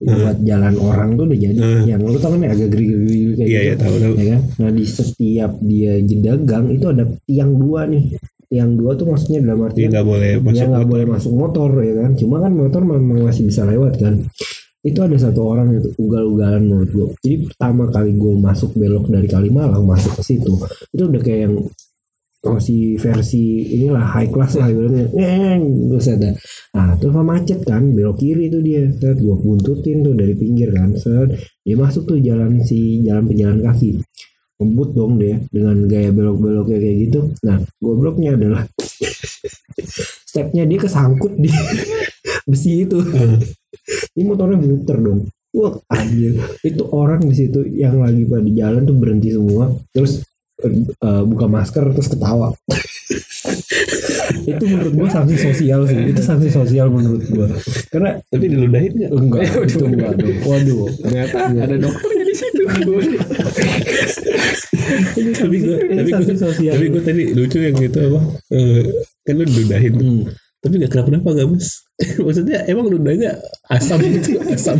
buat 0.00 0.36
jalan 0.40 0.74
orang 0.80 1.08
tuh 1.12 1.24
udah 1.28 1.38
jadi. 1.38 1.60
Hmm. 1.60 1.84
yang 1.84 2.00
lu 2.00 2.16
tau 2.16 2.32
kan 2.32 2.40
agak 2.40 2.68
geri-geri 2.72 3.36
kayak 3.36 3.48
Iya 3.48 3.60
gitu 3.60 3.68
iya 3.68 3.74
tahu 3.76 3.94
tahu. 4.00 4.12
ya 4.16 4.24
kan? 4.32 4.40
Nah 4.64 4.70
di 4.72 4.84
setiap 4.88 5.52
dia 5.60 5.92
jeda 6.00 6.32
gang 6.40 6.66
itu 6.72 6.86
ada 6.88 7.04
tiang 7.28 7.52
dua 7.54 7.84
nih. 7.84 8.04
Tiang 8.50 8.70
dua 8.74 8.90
tuh 8.98 9.06
maksudnya 9.12 9.38
dalam 9.44 9.60
artian 9.68 9.92
nggak 9.92 10.06
boleh 10.08 10.30
dia 10.34 10.42
masuk. 10.42 10.66
nggak 10.72 10.86
boleh 10.88 11.06
masuk 11.06 11.32
motor 11.36 11.70
ya 11.84 11.94
kan? 12.00 12.10
Cuma 12.16 12.36
kan 12.40 12.52
motor 12.56 12.80
memang 12.82 13.28
masih 13.28 13.44
bisa 13.44 13.62
lewat 13.68 13.94
kan? 14.00 14.14
Itu 14.80 15.04
ada 15.04 15.12
satu 15.20 15.44
orang 15.44 15.76
itu 15.76 15.92
ugal-ugalan 16.00 16.64
menurut 16.64 16.88
gue 16.88 17.06
jadi 17.20 17.36
pertama 17.44 17.92
kali 17.92 18.16
gue 18.16 18.32
masuk 18.40 18.72
belok 18.72 19.12
dari 19.12 19.28
Kalimalang 19.28 19.84
masuk 19.84 20.16
ke 20.16 20.24
situ 20.24 20.56
itu 20.88 21.02
udah 21.04 21.20
kayak 21.20 21.40
yang 21.44 21.54
masih 22.40 22.96
versi 22.96 23.68
inilah 23.76 24.16
high 24.16 24.32
class 24.32 24.56
lah 24.56 24.72
ibaratnya. 24.72 25.12
Neng, 25.12 25.92
terus 25.92 26.08
ada. 26.08 26.30
Nah 26.72 26.96
terus 26.96 27.12
macet 27.12 27.60
kan 27.68 27.92
belok 27.92 28.16
kiri 28.16 28.48
tuh 28.48 28.64
dia. 28.64 28.88
Set 28.96 29.20
gue 29.20 29.36
buntutin 29.36 30.00
tuh 30.00 30.16
dari 30.16 30.32
pinggir 30.32 30.72
kan 30.72 30.96
set. 30.96 31.36
Dia 31.60 31.76
masuk 31.76 32.08
tuh 32.08 32.18
jalan 32.20 32.64
si 32.64 33.04
jalan 33.04 33.28
pejalan 33.28 33.60
kaki. 33.60 34.00
Ngebut 34.60 34.90
dong 34.96 35.20
dia 35.20 35.36
dengan 35.52 35.84
gaya 35.84 36.10
belok-belok 36.12 36.72
kayak 36.72 36.96
gitu. 37.08 37.20
Nah 37.44 37.60
gobloknya 37.76 38.40
adalah 38.40 38.64
stepnya 40.30 40.64
dia 40.64 40.80
kesangkut 40.80 41.36
di 41.36 41.52
besi 42.48 42.88
itu. 42.88 43.04
Ini 44.16 44.24
motornya 44.24 44.56
muter 44.56 44.96
dong. 44.96 45.28
Wah 45.50 45.76
anjir. 45.92 46.40
Itu 46.64 46.88
orang 46.88 47.20
di 47.26 47.34
situ 47.36 47.68
yang 47.68 48.00
lagi 48.00 48.24
pada 48.24 48.48
jalan 48.48 48.82
tuh 48.88 48.96
berhenti 48.96 49.28
semua. 49.34 49.68
Terus 49.92 50.24
eh, 50.66 51.22
buka 51.24 51.46
masker 51.46 51.84
terus 51.90 52.08
ketawa 52.08 52.52
itu 54.40 54.64
menurut 54.64 54.92
gua 54.94 55.08
sanksi 55.10 55.36
sosial 55.36 55.80
sih 55.84 55.98
itu 56.06 56.20
sanksi 56.20 56.48
sosial 56.48 56.86
menurut 56.88 57.22
gua 57.28 57.46
karena 57.90 58.20
Tapi 58.22 58.44
diludahin 58.46 58.92
nggak? 58.94 59.10
enggak 59.10 59.42
itu 59.68 59.84
enggak 59.84 60.12
dong. 60.16 60.36
waduh 60.44 60.86
Ternyata 61.00 61.36
ada 61.50 61.76
dokternya 61.76 62.24
di 62.24 62.34
situ. 62.36 62.62
tapi 62.64 62.82
gue 62.84 63.00
ini 63.00 63.16
tapi 65.40 65.56
gue 65.58 65.76
sanksi 66.10 66.34
sosial 66.36 66.72
tapi 66.74 66.86
gue 66.88 67.02
tadi 67.02 67.22
lucu 67.32 67.58
yang 67.58 67.74
gitu 67.76 67.98
apa 68.10 68.20
eh, 68.50 68.82
kan 69.22 69.34
lu 69.34 69.44
diludahin. 69.44 69.92
Hmm. 69.96 70.22
tapi 70.60 70.74
gak 70.78 70.90
kenapa 70.92 71.08
kenapa 71.10 71.28
gak 71.32 71.48
mas 71.48 71.66
maksudnya 72.24 72.58
emang 72.66 72.88
ludahnya 72.88 73.36
asam 73.68 74.00
gitu 74.00 74.40
asam. 74.54 74.76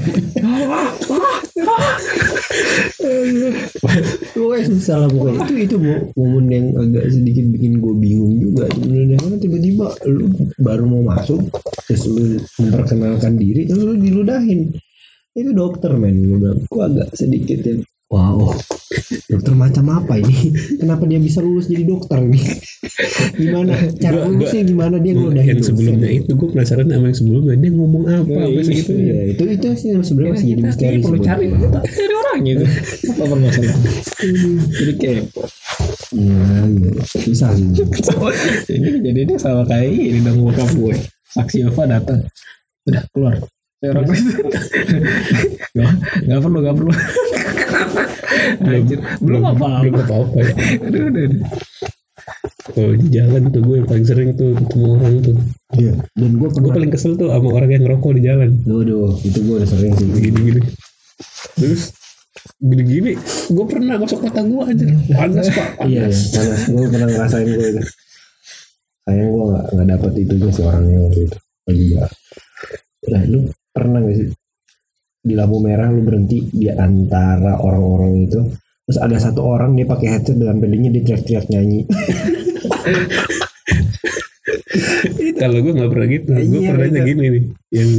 Pokoknya 4.35 4.65
susah 4.73 4.97
lah 5.05 5.09
pokoknya. 5.11 5.41
Itu 5.45 5.55
itu 5.57 5.77
mo- 5.77 6.05
momen 6.17 6.45
yang 6.49 6.67
agak 6.77 7.05
sedikit 7.13 7.45
bikin 7.53 7.81
gue 7.81 7.95
bingung 7.97 8.41
juga. 8.41 8.65
Sebenarnya 8.73 9.17
karena 9.21 9.37
tiba-tiba 9.41 9.87
lu 10.09 10.25
baru 10.61 10.85
mau 10.87 11.03
masuk 11.05 11.41
terus 11.87 12.05
lu 12.09 12.39
memperkenalkan 12.61 13.35
diri 13.37 13.67
terus 13.69 13.83
lu 13.85 13.95
diludahin. 13.97 14.73
Itu 15.37 15.51
dokter 15.55 15.95
men. 15.97 16.17
Gue 16.27 16.39
bilang 16.41 16.61
gue 16.65 16.83
agak 16.83 17.09
sedikit 17.15 17.59
ya 17.65 17.75
wow 18.11 18.51
dokter 19.31 19.55
macam 19.55 19.87
apa 19.95 20.19
ini? 20.19 20.51
Kenapa 20.77 21.07
dia 21.07 21.17
bisa 21.17 21.39
lulus 21.39 21.71
jadi 21.71 21.87
dokter 21.87 22.19
nih 22.19 22.43
gimana? 23.41 23.79
Cara 23.97 24.19
Gua- 24.19 24.27
lulusnya 24.29 24.63
gimana 24.67 24.99
dia 24.99 25.15
ngeludahin 25.15 25.55
yang 25.55 25.63
sebelumnya 25.63 26.11
itu 26.11 26.31
gue 26.35 26.49
penasaran 26.51 26.91
sama 26.91 27.07
yang 27.07 27.15
sebelumnya. 27.17 27.55
Dia 27.55 27.71
ngomong 27.71 28.05
apa? 28.05 28.35
Apa 28.45 28.61
segitu 28.61 28.93
Iya, 28.93 29.19
itu 29.31 29.43
itu 29.47 29.67
sih 29.79 29.89
yang 29.95 30.03
sebenarnya 30.03 30.33
masih 30.35 30.47
jadi 30.51 30.61
misteri 30.61 30.97
perlu 30.99 31.19
cari 31.21 31.47
cari 31.55 32.13
orangnya 32.13 32.53
itu. 32.53 32.67
Apa 33.09 33.23
permasalahan? 33.25 33.81
Jadi 34.75 34.93
kayak 34.99 35.23
Iya, 36.11 36.43
iya. 36.67 36.91
susah 37.07 37.51
sih 37.55 37.71
ini 38.75 38.89
kejadiannya 38.99 39.37
sama 39.39 39.63
kayak 39.63 39.87
ini 39.87 40.19
dong 40.21 40.43
bokap 40.43 40.67
gue. 40.75 40.95
Saksi 41.31 41.71
Ova 41.71 41.87
datang. 41.87 42.27
Udah 42.83 43.07
keluar. 43.15 43.39
Saya 43.79 43.89
orang 43.95 44.05
Gak, 45.71 45.91
gak 46.27 46.41
perlu, 46.43 46.59
gak 46.61 46.75
perlu. 46.75 46.93
Anjir, 48.61 48.99
belum 49.19 49.43
apa-apa. 49.45 49.83
belum 49.83 49.97
apa 49.99 50.15
apa 50.17 50.39
ya 50.39 50.53
Aduh, 50.81 51.03
aduh, 51.05 51.23
aduh. 51.25 51.41
kalau 52.71 52.93
di 52.95 53.07
jalan 53.11 53.43
tuh 53.49 53.61
gue 53.61 53.77
yang 53.77 53.89
paling 53.89 54.07
sering 54.07 54.29
tuh 54.33 54.51
ketemu 54.55 54.87
orang 54.93 55.15
tuh 55.21 55.37
Iya. 55.73 55.93
dan 56.13 56.31
gue 56.33 56.41
gue 56.41 56.51
pernah 56.53 56.71
paling 56.73 56.91
kesel 56.91 57.13
tuh 57.15 57.29
sama 57.29 57.49
orang 57.51 57.71
yang 57.71 57.83
ngerokok 57.83 58.13
di 58.13 58.23
jalan 58.23 58.51
Waduh, 58.63 59.11
itu 59.21 59.39
gue 59.41 59.55
udah 59.57 59.69
sering 59.69 59.93
sih. 59.95 60.07
gini-gini 60.09 60.61
terus 61.53 61.83
gini-gini 62.57 63.13
gue 63.49 63.65
pernah 63.67 63.95
masuk 63.97 64.21
mata 64.21 64.41
gue 64.41 64.63
aja 64.65 64.85
panas 65.11 65.47
pak 65.49 65.69
Iya, 65.91 66.03
iya. 66.07 66.17
Panas. 66.31 66.61
Gue 66.67 66.85
pernah 66.87 67.09
ngerasain 67.09 67.47
gue 67.47 67.67
itu. 67.69 67.83
Sayang 69.01 69.29
gue 69.29 69.45
gak, 69.49 69.65
gak 69.71 69.87
dapet 69.89 70.13
itu 70.19 70.33
juga 70.37 70.51
sih 70.51 70.63
orangnya 70.63 70.99
waktu 71.01 71.21
itu. 71.23 71.39
Gue 71.61 71.75
juga. 71.75 72.05
Nah, 73.03 73.23
lu 73.27 73.39
pernah 73.71 73.99
gak 74.01 74.15
sih 74.15 74.29
di 75.21 75.37
lampu 75.37 75.61
merah 75.61 75.93
lu 75.93 76.01
berhenti 76.01 76.49
di 76.49 76.69
antara 76.73 77.61
orang-orang 77.61 78.13
itu. 78.25 78.41
Terus 78.89 78.99
ada 78.99 79.17
satu 79.21 79.45
orang 79.45 79.77
dia 79.77 79.87
pakai 79.87 80.19
headset 80.19 80.35
dengan 80.35 80.59
pedenya 80.59 80.91
dia 80.91 81.03
teriak-teriak 81.07 81.47
nyanyi. 81.49 81.81
Kalau 85.41 85.59
gue 85.63 85.73
nggak 85.73 85.91
pernah 85.91 86.09
gitu. 86.09 86.31
Gue 86.31 86.61
Iya, 86.61 86.71
pernahnya 86.75 87.01
beda. 87.01 87.09
gini 87.09 87.25
nih 87.31 87.45
yang 87.73 87.91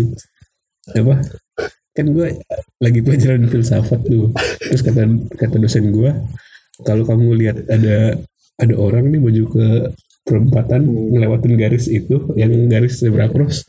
apa? 0.98 1.16
Kan 1.92 2.06
gue 2.16 2.28
lagi 2.80 3.00
pelajaran 3.04 3.44
filsafat 3.48 4.00
tuh. 4.04 4.32
Terus 4.60 4.82
kata 4.82 5.02
kata 5.36 5.56
dosen 5.60 5.92
gue 5.92 6.12
kalau 6.82 7.04
kamu 7.06 7.28
lihat 7.38 7.58
ada 7.70 8.18
ada 8.58 8.74
orang 8.78 9.10
nih 9.10 9.20
menuju 9.22 9.44
ke 9.48 9.66
perempatan 10.22 10.86
ngelewatin 10.86 11.54
garis 11.58 11.90
itu 11.90 12.30
yang 12.38 12.54
garis 12.70 13.02
zebra 13.02 13.26
cross 13.26 13.66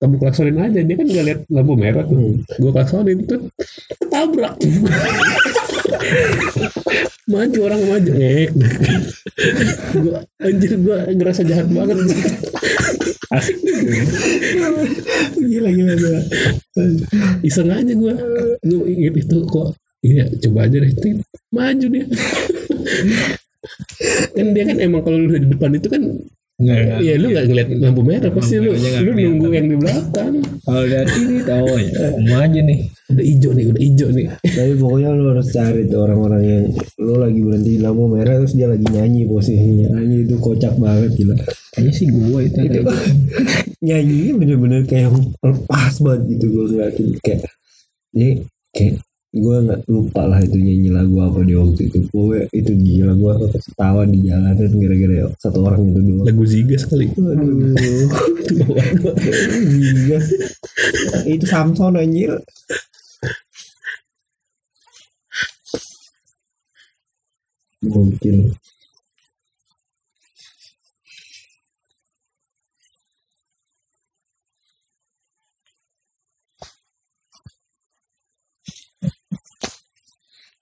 kamu 0.00 0.16
klaksonin 0.16 0.56
aja 0.56 0.80
dia 0.80 0.96
kan 0.96 1.04
nggak 1.04 1.24
lihat 1.28 1.40
lampu 1.52 1.76
merah 1.76 2.00
tuh. 2.08 2.40
Gue 2.56 2.72
klaksonin 2.72 3.20
tuh 3.28 3.52
ketabrak. 4.00 4.56
Maju 7.28 7.58
orang 7.68 7.80
maju. 7.84 8.12
Eh 8.16 8.48
gue 10.00 10.18
anjir 10.40 10.72
gue 10.80 10.96
ngerasa 11.20 11.44
jahat 11.44 11.68
banget. 11.68 12.00
Asik 13.36 13.60
gila 15.36 15.68
gila 15.68 15.92
gila. 16.00 16.20
Iseng 17.44 17.68
aja 17.68 17.92
gue 17.92 18.14
gue 18.64 18.82
inget 18.88 19.14
itu 19.20 19.36
kok. 19.52 19.76
Iya 20.00 20.32
coba 20.48 20.64
aja 20.64 20.76
deh. 20.80 20.92
Tit. 20.96 21.20
maju 21.52 21.86
dia. 21.92 22.04
Kan 24.32 24.46
dia 24.56 24.64
kan 24.64 24.80
emang 24.80 25.04
kalau 25.04 25.20
lu 25.20 25.36
di 25.36 25.44
depan 25.44 25.76
itu 25.76 25.92
kan 25.92 26.02
Enggak, 26.60 26.76
enggak. 26.76 26.98
Iya 27.00 27.14
lu 27.16 27.26
gak 27.32 27.44
ngeliat 27.48 27.68
lampu 27.80 28.02
merah 28.04 28.30
pasti 28.36 28.54
lu, 28.60 28.70
nggak 28.76 29.00
lu 29.00 29.10
nunggu 29.16 29.48
yang 29.48 29.66
di 29.72 29.76
belakang. 29.80 30.32
Kalau 30.60 30.84
dari 30.84 31.12
ini 31.24 31.38
tahu 31.40 31.66
ya. 31.80 31.90
Mau 32.20 32.36
aja 32.36 32.60
nih. 32.60 32.78
Udah 33.10 33.24
hijau 33.24 33.50
nih, 33.56 33.64
udah 33.72 33.82
hijau 33.82 34.08
nih. 34.12 34.26
Tapi 34.60 34.72
pokoknya 34.76 35.08
lu 35.16 35.24
harus 35.32 35.48
cari 35.48 35.82
tuh 35.88 36.00
orang-orang 36.04 36.42
yang 36.44 36.64
lu 37.00 37.14
lagi 37.16 37.40
berhenti 37.40 37.70
di 37.74 37.80
lampu 37.80 38.04
merah 38.12 38.34
terus 38.36 38.52
dia 38.52 38.68
lagi 38.68 38.84
nyanyi 38.84 39.24
posisinya. 39.24 39.88
Nyanyi 39.96 40.16
itu 40.28 40.36
kocak 40.36 40.76
banget 40.76 41.10
gila. 41.16 41.34
Kayaknya 41.72 41.92
sih 41.96 42.06
gue 42.12 42.40
itu. 42.44 42.58
Itu 42.60 42.80
nyanyinya 43.88 44.32
bener-bener 44.36 44.82
kayak 44.84 45.16
lepas 45.40 45.94
banget 46.04 46.36
gitu 46.36 46.44
gue 46.52 46.64
ngeliatin 46.68 47.08
kayak 47.24 47.48
ini 48.12 48.44
kayak 48.76 49.00
gue 49.30 49.56
nggak 49.62 49.86
lupa 49.86 50.26
lah 50.26 50.42
itu 50.42 50.58
nyanyi 50.58 50.90
lagu 50.90 51.14
apa 51.22 51.46
di 51.46 51.54
waktu 51.54 51.86
itu 51.86 52.02
gue 52.10 52.50
itu 52.50 52.72
gila 52.74 53.14
gue 53.14 53.32
ketawa 53.62 54.02
di 54.02 54.26
jalanan 54.26 54.58
gara-gara 54.58 55.30
satu 55.38 55.58
orang 55.62 55.80
itu 55.86 56.00
doang 56.02 56.26
Lagu 56.26 56.44
Ziga 56.50 56.74
sekali. 56.74 57.06
Aduh, 57.14 58.10
Iya. 59.70 60.18
itu 61.30 61.46
Samson 61.46 61.94
anjir. 61.94 62.42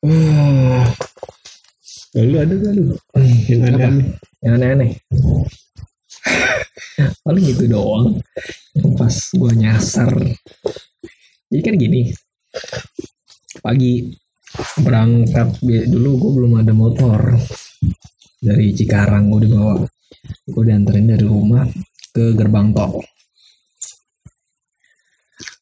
Mungkin. 0.02 0.86
Lalu 2.16 2.34
ada 2.40 2.54
gak 2.56 2.72
lu? 2.72 2.94
Yang 3.46 3.62
aneh-aneh. 3.68 4.08
Yang 4.40 4.52
aneh-aneh. 4.58 4.90
Paling 7.24 7.44
gitu 7.46 7.64
doang. 7.68 8.18
Yang 8.74 8.90
Pas 8.96 9.16
gue 9.34 9.52
nyasar. 9.54 10.12
Jadi 11.50 11.60
kan 11.62 11.74
gini. 11.76 12.02
Pagi 13.60 14.08
berangkat 14.80 15.60
dulu 15.62 16.10
gue 16.16 16.30
belum 16.40 16.52
ada 16.64 16.72
motor 16.72 17.36
dari 18.38 18.72
Cikarang 18.72 19.28
gue 19.28 19.44
dibawa 19.44 19.84
gue 20.48 20.62
dianterin 20.64 21.10
dari 21.14 21.26
rumah 21.26 21.68
ke 22.10 22.32
gerbang 22.32 22.72
tol 22.72 23.04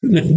Lu 0.04 0.12
naik, 0.12 0.28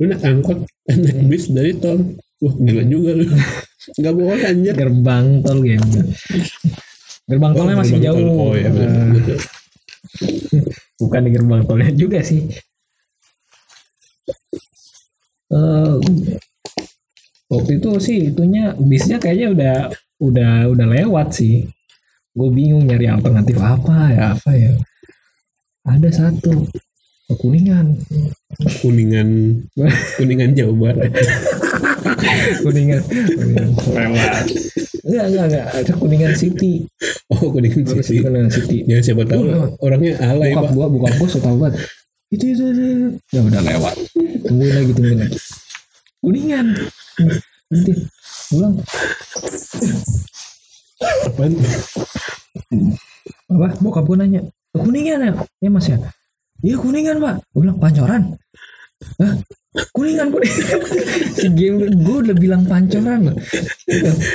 lu 0.00 0.04
naik 0.06 0.22
angkot, 0.22 0.58
naik 0.88 1.18
bis 1.28 1.50
dari 1.50 1.76
tol. 1.76 1.98
Wah 2.38 2.54
gila 2.54 2.82
juga 2.86 3.10
lu. 3.18 3.24
Gak 4.04 4.14
boleh 4.14 4.42
anjir. 4.44 4.74
gerbang 4.76 5.40
tol 5.40 5.58
gitu 5.64 6.00
gerbang 7.28 7.52
tolnya 7.56 7.74
Oh, 7.76 7.80
masih 7.80 7.96
gerbang 7.96 8.04
jauh 8.04 8.20
tol. 8.20 8.40
Oh 8.40 8.52
iya 8.56 8.70
betul. 8.70 9.38
bukan 11.00 11.20
di 11.24 11.30
gerbang 11.32 11.62
tolnya 11.64 11.90
juga 11.94 12.20
sih 12.20 12.42
Eh, 15.48 15.94
waktu 17.48 17.70
itu 17.80 17.88
sih 17.96 18.18
itunya 18.28 18.76
bisnya 18.76 19.16
kayaknya 19.16 19.48
udah 19.56 19.76
udah 20.20 20.52
udah 20.68 20.86
lewat 20.92 21.40
sih 21.40 21.64
gue 22.36 22.48
bingung 22.52 22.84
nyari 22.84 23.08
alternatif 23.08 23.56
apa 23.56 24.12
ya 24.12 24.36
apa 24.36 24.50
ya 24.52 24.76
ada 25.88 26.08
satu 26.12 26.68
kuningan 27.40 27.96
Kuningan, 28.84 29.28
kuningan 30.18 30.50
Jawa 30.56 30.74
Barat. 30.92 31.12
Kuningan, 32.62 33.00
kuningan. 33.04 33.68
Lewat 33.92 34.44
enggak 35.08 35.24
enggak 35.28 35.44
enggak. 35.48 35.66
Ada 35.72 35.92
kuningan 35.96 36.32
city. 36.36 36.72
Oh 37.32 37.48
kuningan 37.48 37.84
sisi. 37.88 38.20
kuningan 38.20 38.50
city? 38.52 38.84
Ya 38.84 39.00
siapa 39.00 39.24
tahu. 39.24 39.48
Lewat. 39.48 39.70
orangnya 39.80 40.12
alay 40.20 40.52
bokap 40.52 40.64
pak. 40.68 40.72
gua 40.76 40.86
bokap 40.92 41.12
gua 41.16 41.28
suka 41.28 41.48
banget. 41.56 41.74
Itu 42.28 42.44
itu, 42.44 42.64
itu, 42.76 43.08
ya 43.32 43.40
udah 43.40 43.62
lewat. 43.64 43.94
Tungguin 44.44 44.74
lagi 44.76 44.92
tungguin 44.92 45.18
lagi. 45.24 45.38
Kuningan. 46.20 46.66
Nanti 47.72 47.92
pulang. 48.52 48.74
Apaan? 51.24 51.52
apa? 53.48 53.68
Bokap 53.80 54.04
gua 54.04 54.16
nanya. 54.20 54.42
Kuningan 54.76 55.18
ya? 55.24 55.32
Ya 55.64 55.68
mas 55.72 55.88
ya? 55.88 55.96
Iya 56.60 56.76
kuningan 56.76 57.16
pak. 57.16 57.40
Gua 57.56 57.60
bilang 57.64 57.78
pancoran? 57.80 58.22
Hah? 59.22 59.34
Kuningan 59.92 60.28
kuningan. 60.30 60.78
Si 61.34 61.46
game 61.54 61.76
gue 61.90 62.16
udah 62.24 62.36
bilang 62.36 62.62
pancoran 62.66 63.30
loh. 63.30 63.36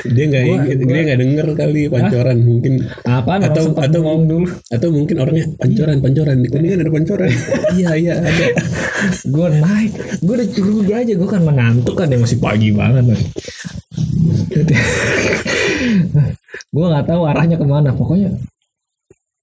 Dia 0.08 0.24
nggak 0.30 0.42
dia 0.84 1.00
nggak 1.04 1.18
denger 1.20 1.46
kali 1.54 1.80
pancoran 1.88 2.38
mungkin. 2.42 2.72
Apa 3.04 3.40
Atau- 3.42 3.76
atau- 3.76 4.02
ngomong 4.04 4.26
dulu. 4.28 4.48
atau 4.68 4.88
mungkin 4.92 5.16
orangnya 5.20 5.44
pancoran 5.56 5.96
pancoran. 6.00 6.36
Di 6.44 6.48
kuningan 6.48 6.78
ada 6.84 6.92
pancoran. 6.92 7.30
iya 7.78 7.90
iya 7.96 8.14
ada. 8.20 8.46
gue 9.24 9.48
naik. 9.60 9.92
Gue 10.24 10.34
udah 10.40 10.48
curiga 10.48 10.94
aja 11.00 11.12
gue 11.12 11.28
kan 11.28 11.42
mengantuk 11.44 11.94
kan 11.96 12.08
ya 12.08 12.18
masih 12.20 12.38
pagi 12.40 12.72
banget 12.72 13.04
nih 13.08 13.22
gue 16.74 16.86
nggak 16.86 17.06
tahu 17.06 17.22
arahnya 17.26 17.56
ke 17.58 17.66
mana. 17.66 17.90
Pokoknya 17.94 18.30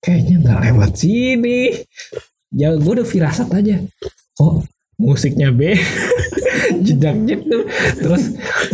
kayaknya 0.01 0.35
nggak 0.41 0.59
lewat 0.71 0.91
sini. 0.97 1.71
Ya 2.51 2.75
gue 2.75 2.91
udah 2.91 3.07
firasat 3.07 3.47
aja. 3.53 3.79
Oh 4.41 4.63
musiknya 5.01 5.49
B 5.49 5.73
jedak 6.85 7.17
gitu. 7.25 7.65
Terus 7.97 8.23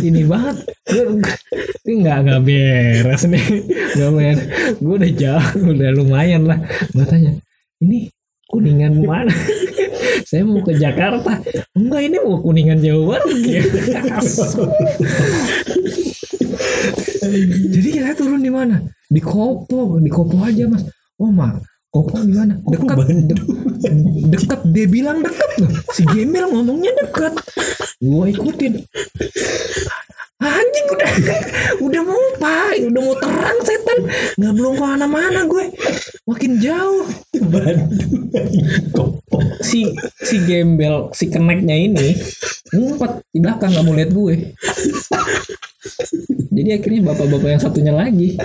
ini 0.04 0.22
banget. 0.28 0.56
Gua- 0.84 1.16
ini 1.88 2.04
nggak 2.04 2.18
nggak 2.28 2.40
beres 2.44 3.22
nih. 3.24 3.46
Nggak 3.96 4.10
beres 4.12 4.40
gue 4.76 4.94
udah 5.00 5.12
jauh 5.16 5.46
udah 5.72 5.90
lumayan 5.96 6.42
lah. 6.44 6.60
Gue 6.92 7.04
tanya 7.08 7.32
ini 7.80 8.12
kuningan 8.46 9.00
mana? 9.02 9.32
Saya 10.28 10.44
mau 10.44 10.60
ke 10.60 10.76
Jakarta. 10.76 11.40
Enggak 11.72 12.02
ini 12.04 12.16
mau 12.20 12.36
kuningan 12.36 12.84
Jawa 12.84 13.16
Barat. 13.16 13.32
Jadi 17.72 17.88
kita 17.92 18.12
turun 18.16 18.40
di 18.40 18.52
mana? 18.52 18.80
Di 19.08 19.20
Kopo 19.20 19.96
di 20.00 20.10
Kopo 20.12 20.36
aja 20.44 20.68
mas. 20.68 20.84
Oh 21.18 21.32
mak 21.32 21.58
Kopo 21.88 22.20
di 22.20 22.36
mana 22.36 22.54
dekat. 22.68 22.96
De- 23.00 23.48
dekat. 24.28 24.60
Dia 24.68 24.86
bilang 24.86 25.24
dekat 25.24 25.50
loh. 25.64 25.72
Si 25.96 26.04
Gembel 26.04 26.44
ngomongnya 26.52 26.92
dekat. 27.00 27.32
Gua 28.04 28.28
ikutin. 28.28 28.84
Anjing 30.38 30.86
udah 30.94 31.10
udah 31.82 32.02
mau 32.06 32.24
pak 32.38 32.78
udah 32.86 33.02
mau 33.02 33.16
terang 33.16 33.58
setan. 33.64 33.98
Nggak 34.36 34.52
belum 34.54 34.72
ke 34.76 34.84
mana-mana 34.84 35.40
gue. 35.48 35.64
Makin 36.28 36.52
jauh. 36.60 37.08
Si 39.64 39.88
si 40.22 40.36
gembel 40.44 41.10
si 41.16 41.26
keneknya 41.32 41.74
ini 41.74 42.14
ngumpet 42.70 43.24
di 43.32 43.38
belakang 43.40 43.72
nggak 43.72 43.84
mau 43.88 43.96
lihat 43.96 44.12
gue. 44.12 44.34
Jadi 46.52 46.68
akhirnya 46.70 47.00
bapak-bapak 47.10 47.48
yang 47.48 47.62
satunya 47.64 47.96
lagi 47.96 48.36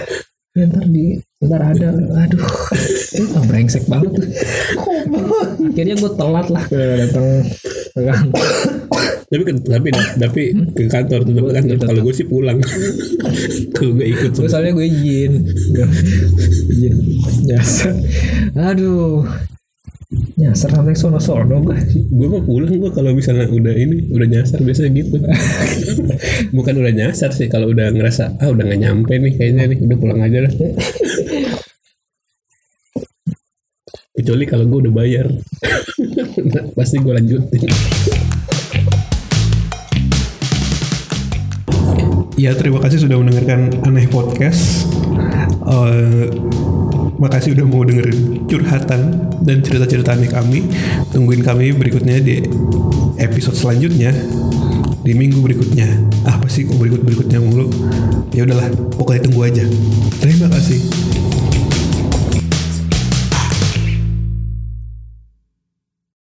ya 0.54 0.70
ntar 0.70 0.86
di 0.86 1.18
ntar 1.42 1.62
ada. 1.62 1.88
Aduh. 1.98 2.46
Itu 3.14 3.40
brengsek 3.50 3.86
banget 3.90 4.10
tuh. 4.14 4.30
Akhirnya 5.74 5.96
gue 5.98 6.12
telat 6.14 6.48
lah. 6.54 6.64
Ke 6.70 6.82
datang 7.06 7.26
ke 7.94 8.02
kantor. 8.02 8.48
Tapi 9.34 9.42
ke- 9.50 9.66
tapi 9.66 9.90
tapi 10.22 10.42
ke 10.78 10.84
kantor 10.86 11.20
tuh 11.26 11.34
kan 11.50 11.64
kalau 11.82 12.02
gue 12.06 12.14
sih 12.14 12.28
pulang. 12.30 12.62
kalau 13.74 13.92
gue 13.98 14.08
ikut 14.14 14.32
soalnya 14.38 14.78
gue 14.78 14.86
izin. 14.86 15.34
Izin. 16.70 16.96
Nyasar 17.50 17.94
aduh 18.54 19.26
nyasar 20.34 20.70
sampai 20.74 20.96
sono 20.98 21.20
sono 21.22 21.62
gue 21.62 21.78
gue 22.10 22.28
mau 22.28 22.42
pulang 22.42 22.74
gue 22.74 22.92
kalau 22.94 23.14
misalnya 23.14 23.50
udah 23.50 23.74
ini 23.74 24.10
udah 24.10 24.28
nyasar 24.30 24.60
biasanya 24.62 24.92
gitu. 24.98 25.18
Bukan 26.58 26.74
udah 26.78 26.94
nyasar 26.94 27.30
sih 27.34 27.50
kalau 27.50 27.70
udah 27.70 27.94
ngerasa 27.94 28.38
ah 28.42 28.50
udah 28.50 28.64
nggak 28.66 28.82
nyampe 28.82 29.14
nih 29.18 29.34
kayaknya 29.38 29.70
nih 29.74 29.80
udah 29.84 29.98
pulang 29.98 30.20
aja 30.22 30.40
lah. 30.46 30.54
Kecuali 34.14 34.46
kalau 34.46 34.70
gue 34.70 34.80
udah 34.86 34.94
bayar. 34.94 35.26
Nah, 36.46 36.64
pasti 36.78 37.02
gue 37.02 37.14
lanjutin. 37.18 37.66
Ya 42.38 42.54
terima 42.54 42.78
kasih 42.78 43.02
sudah 43.02 43.18
mendengarkan 43.18 43.74
Aneh 43.82 44.06
Podcast. 44.06 44.86
Eh, 45.66 46.30
Makasih 47.20 47.54
udah 47.58 47.66
mau 47.66 47.86
dengerin 47.86 48.48
curhatan 48.50 49.02
dan 49.44 49.58
cerita-cerita 49.62 50.18
aneh 50.18 50.30
kami. 50.30 50.66
Tungguin 51.14 51.46
kami 51.46 51.74
berikutnya 51.74 52.18
di 52.22 52.42
episode 53.22 53.56
selanjutnya 53.58 54.10
Di 55.04 55.12
minggu 55.12 55.44
berikutnya. 55.44 55.88
Apa 56.24 56.48
sih 56.48 56.64
kok 56.64 56.80
berikut-berikutnya 56.80 57.44
mulu? 57.44 57.68
Ya 58.32 58.48
udahlah 58.48 58.72
pokoknya 58.96 59.28
tunggu 59.28 59.52
aja. 59.52 59.66
Terima 60.24 60.48
kasih 60.48 60.80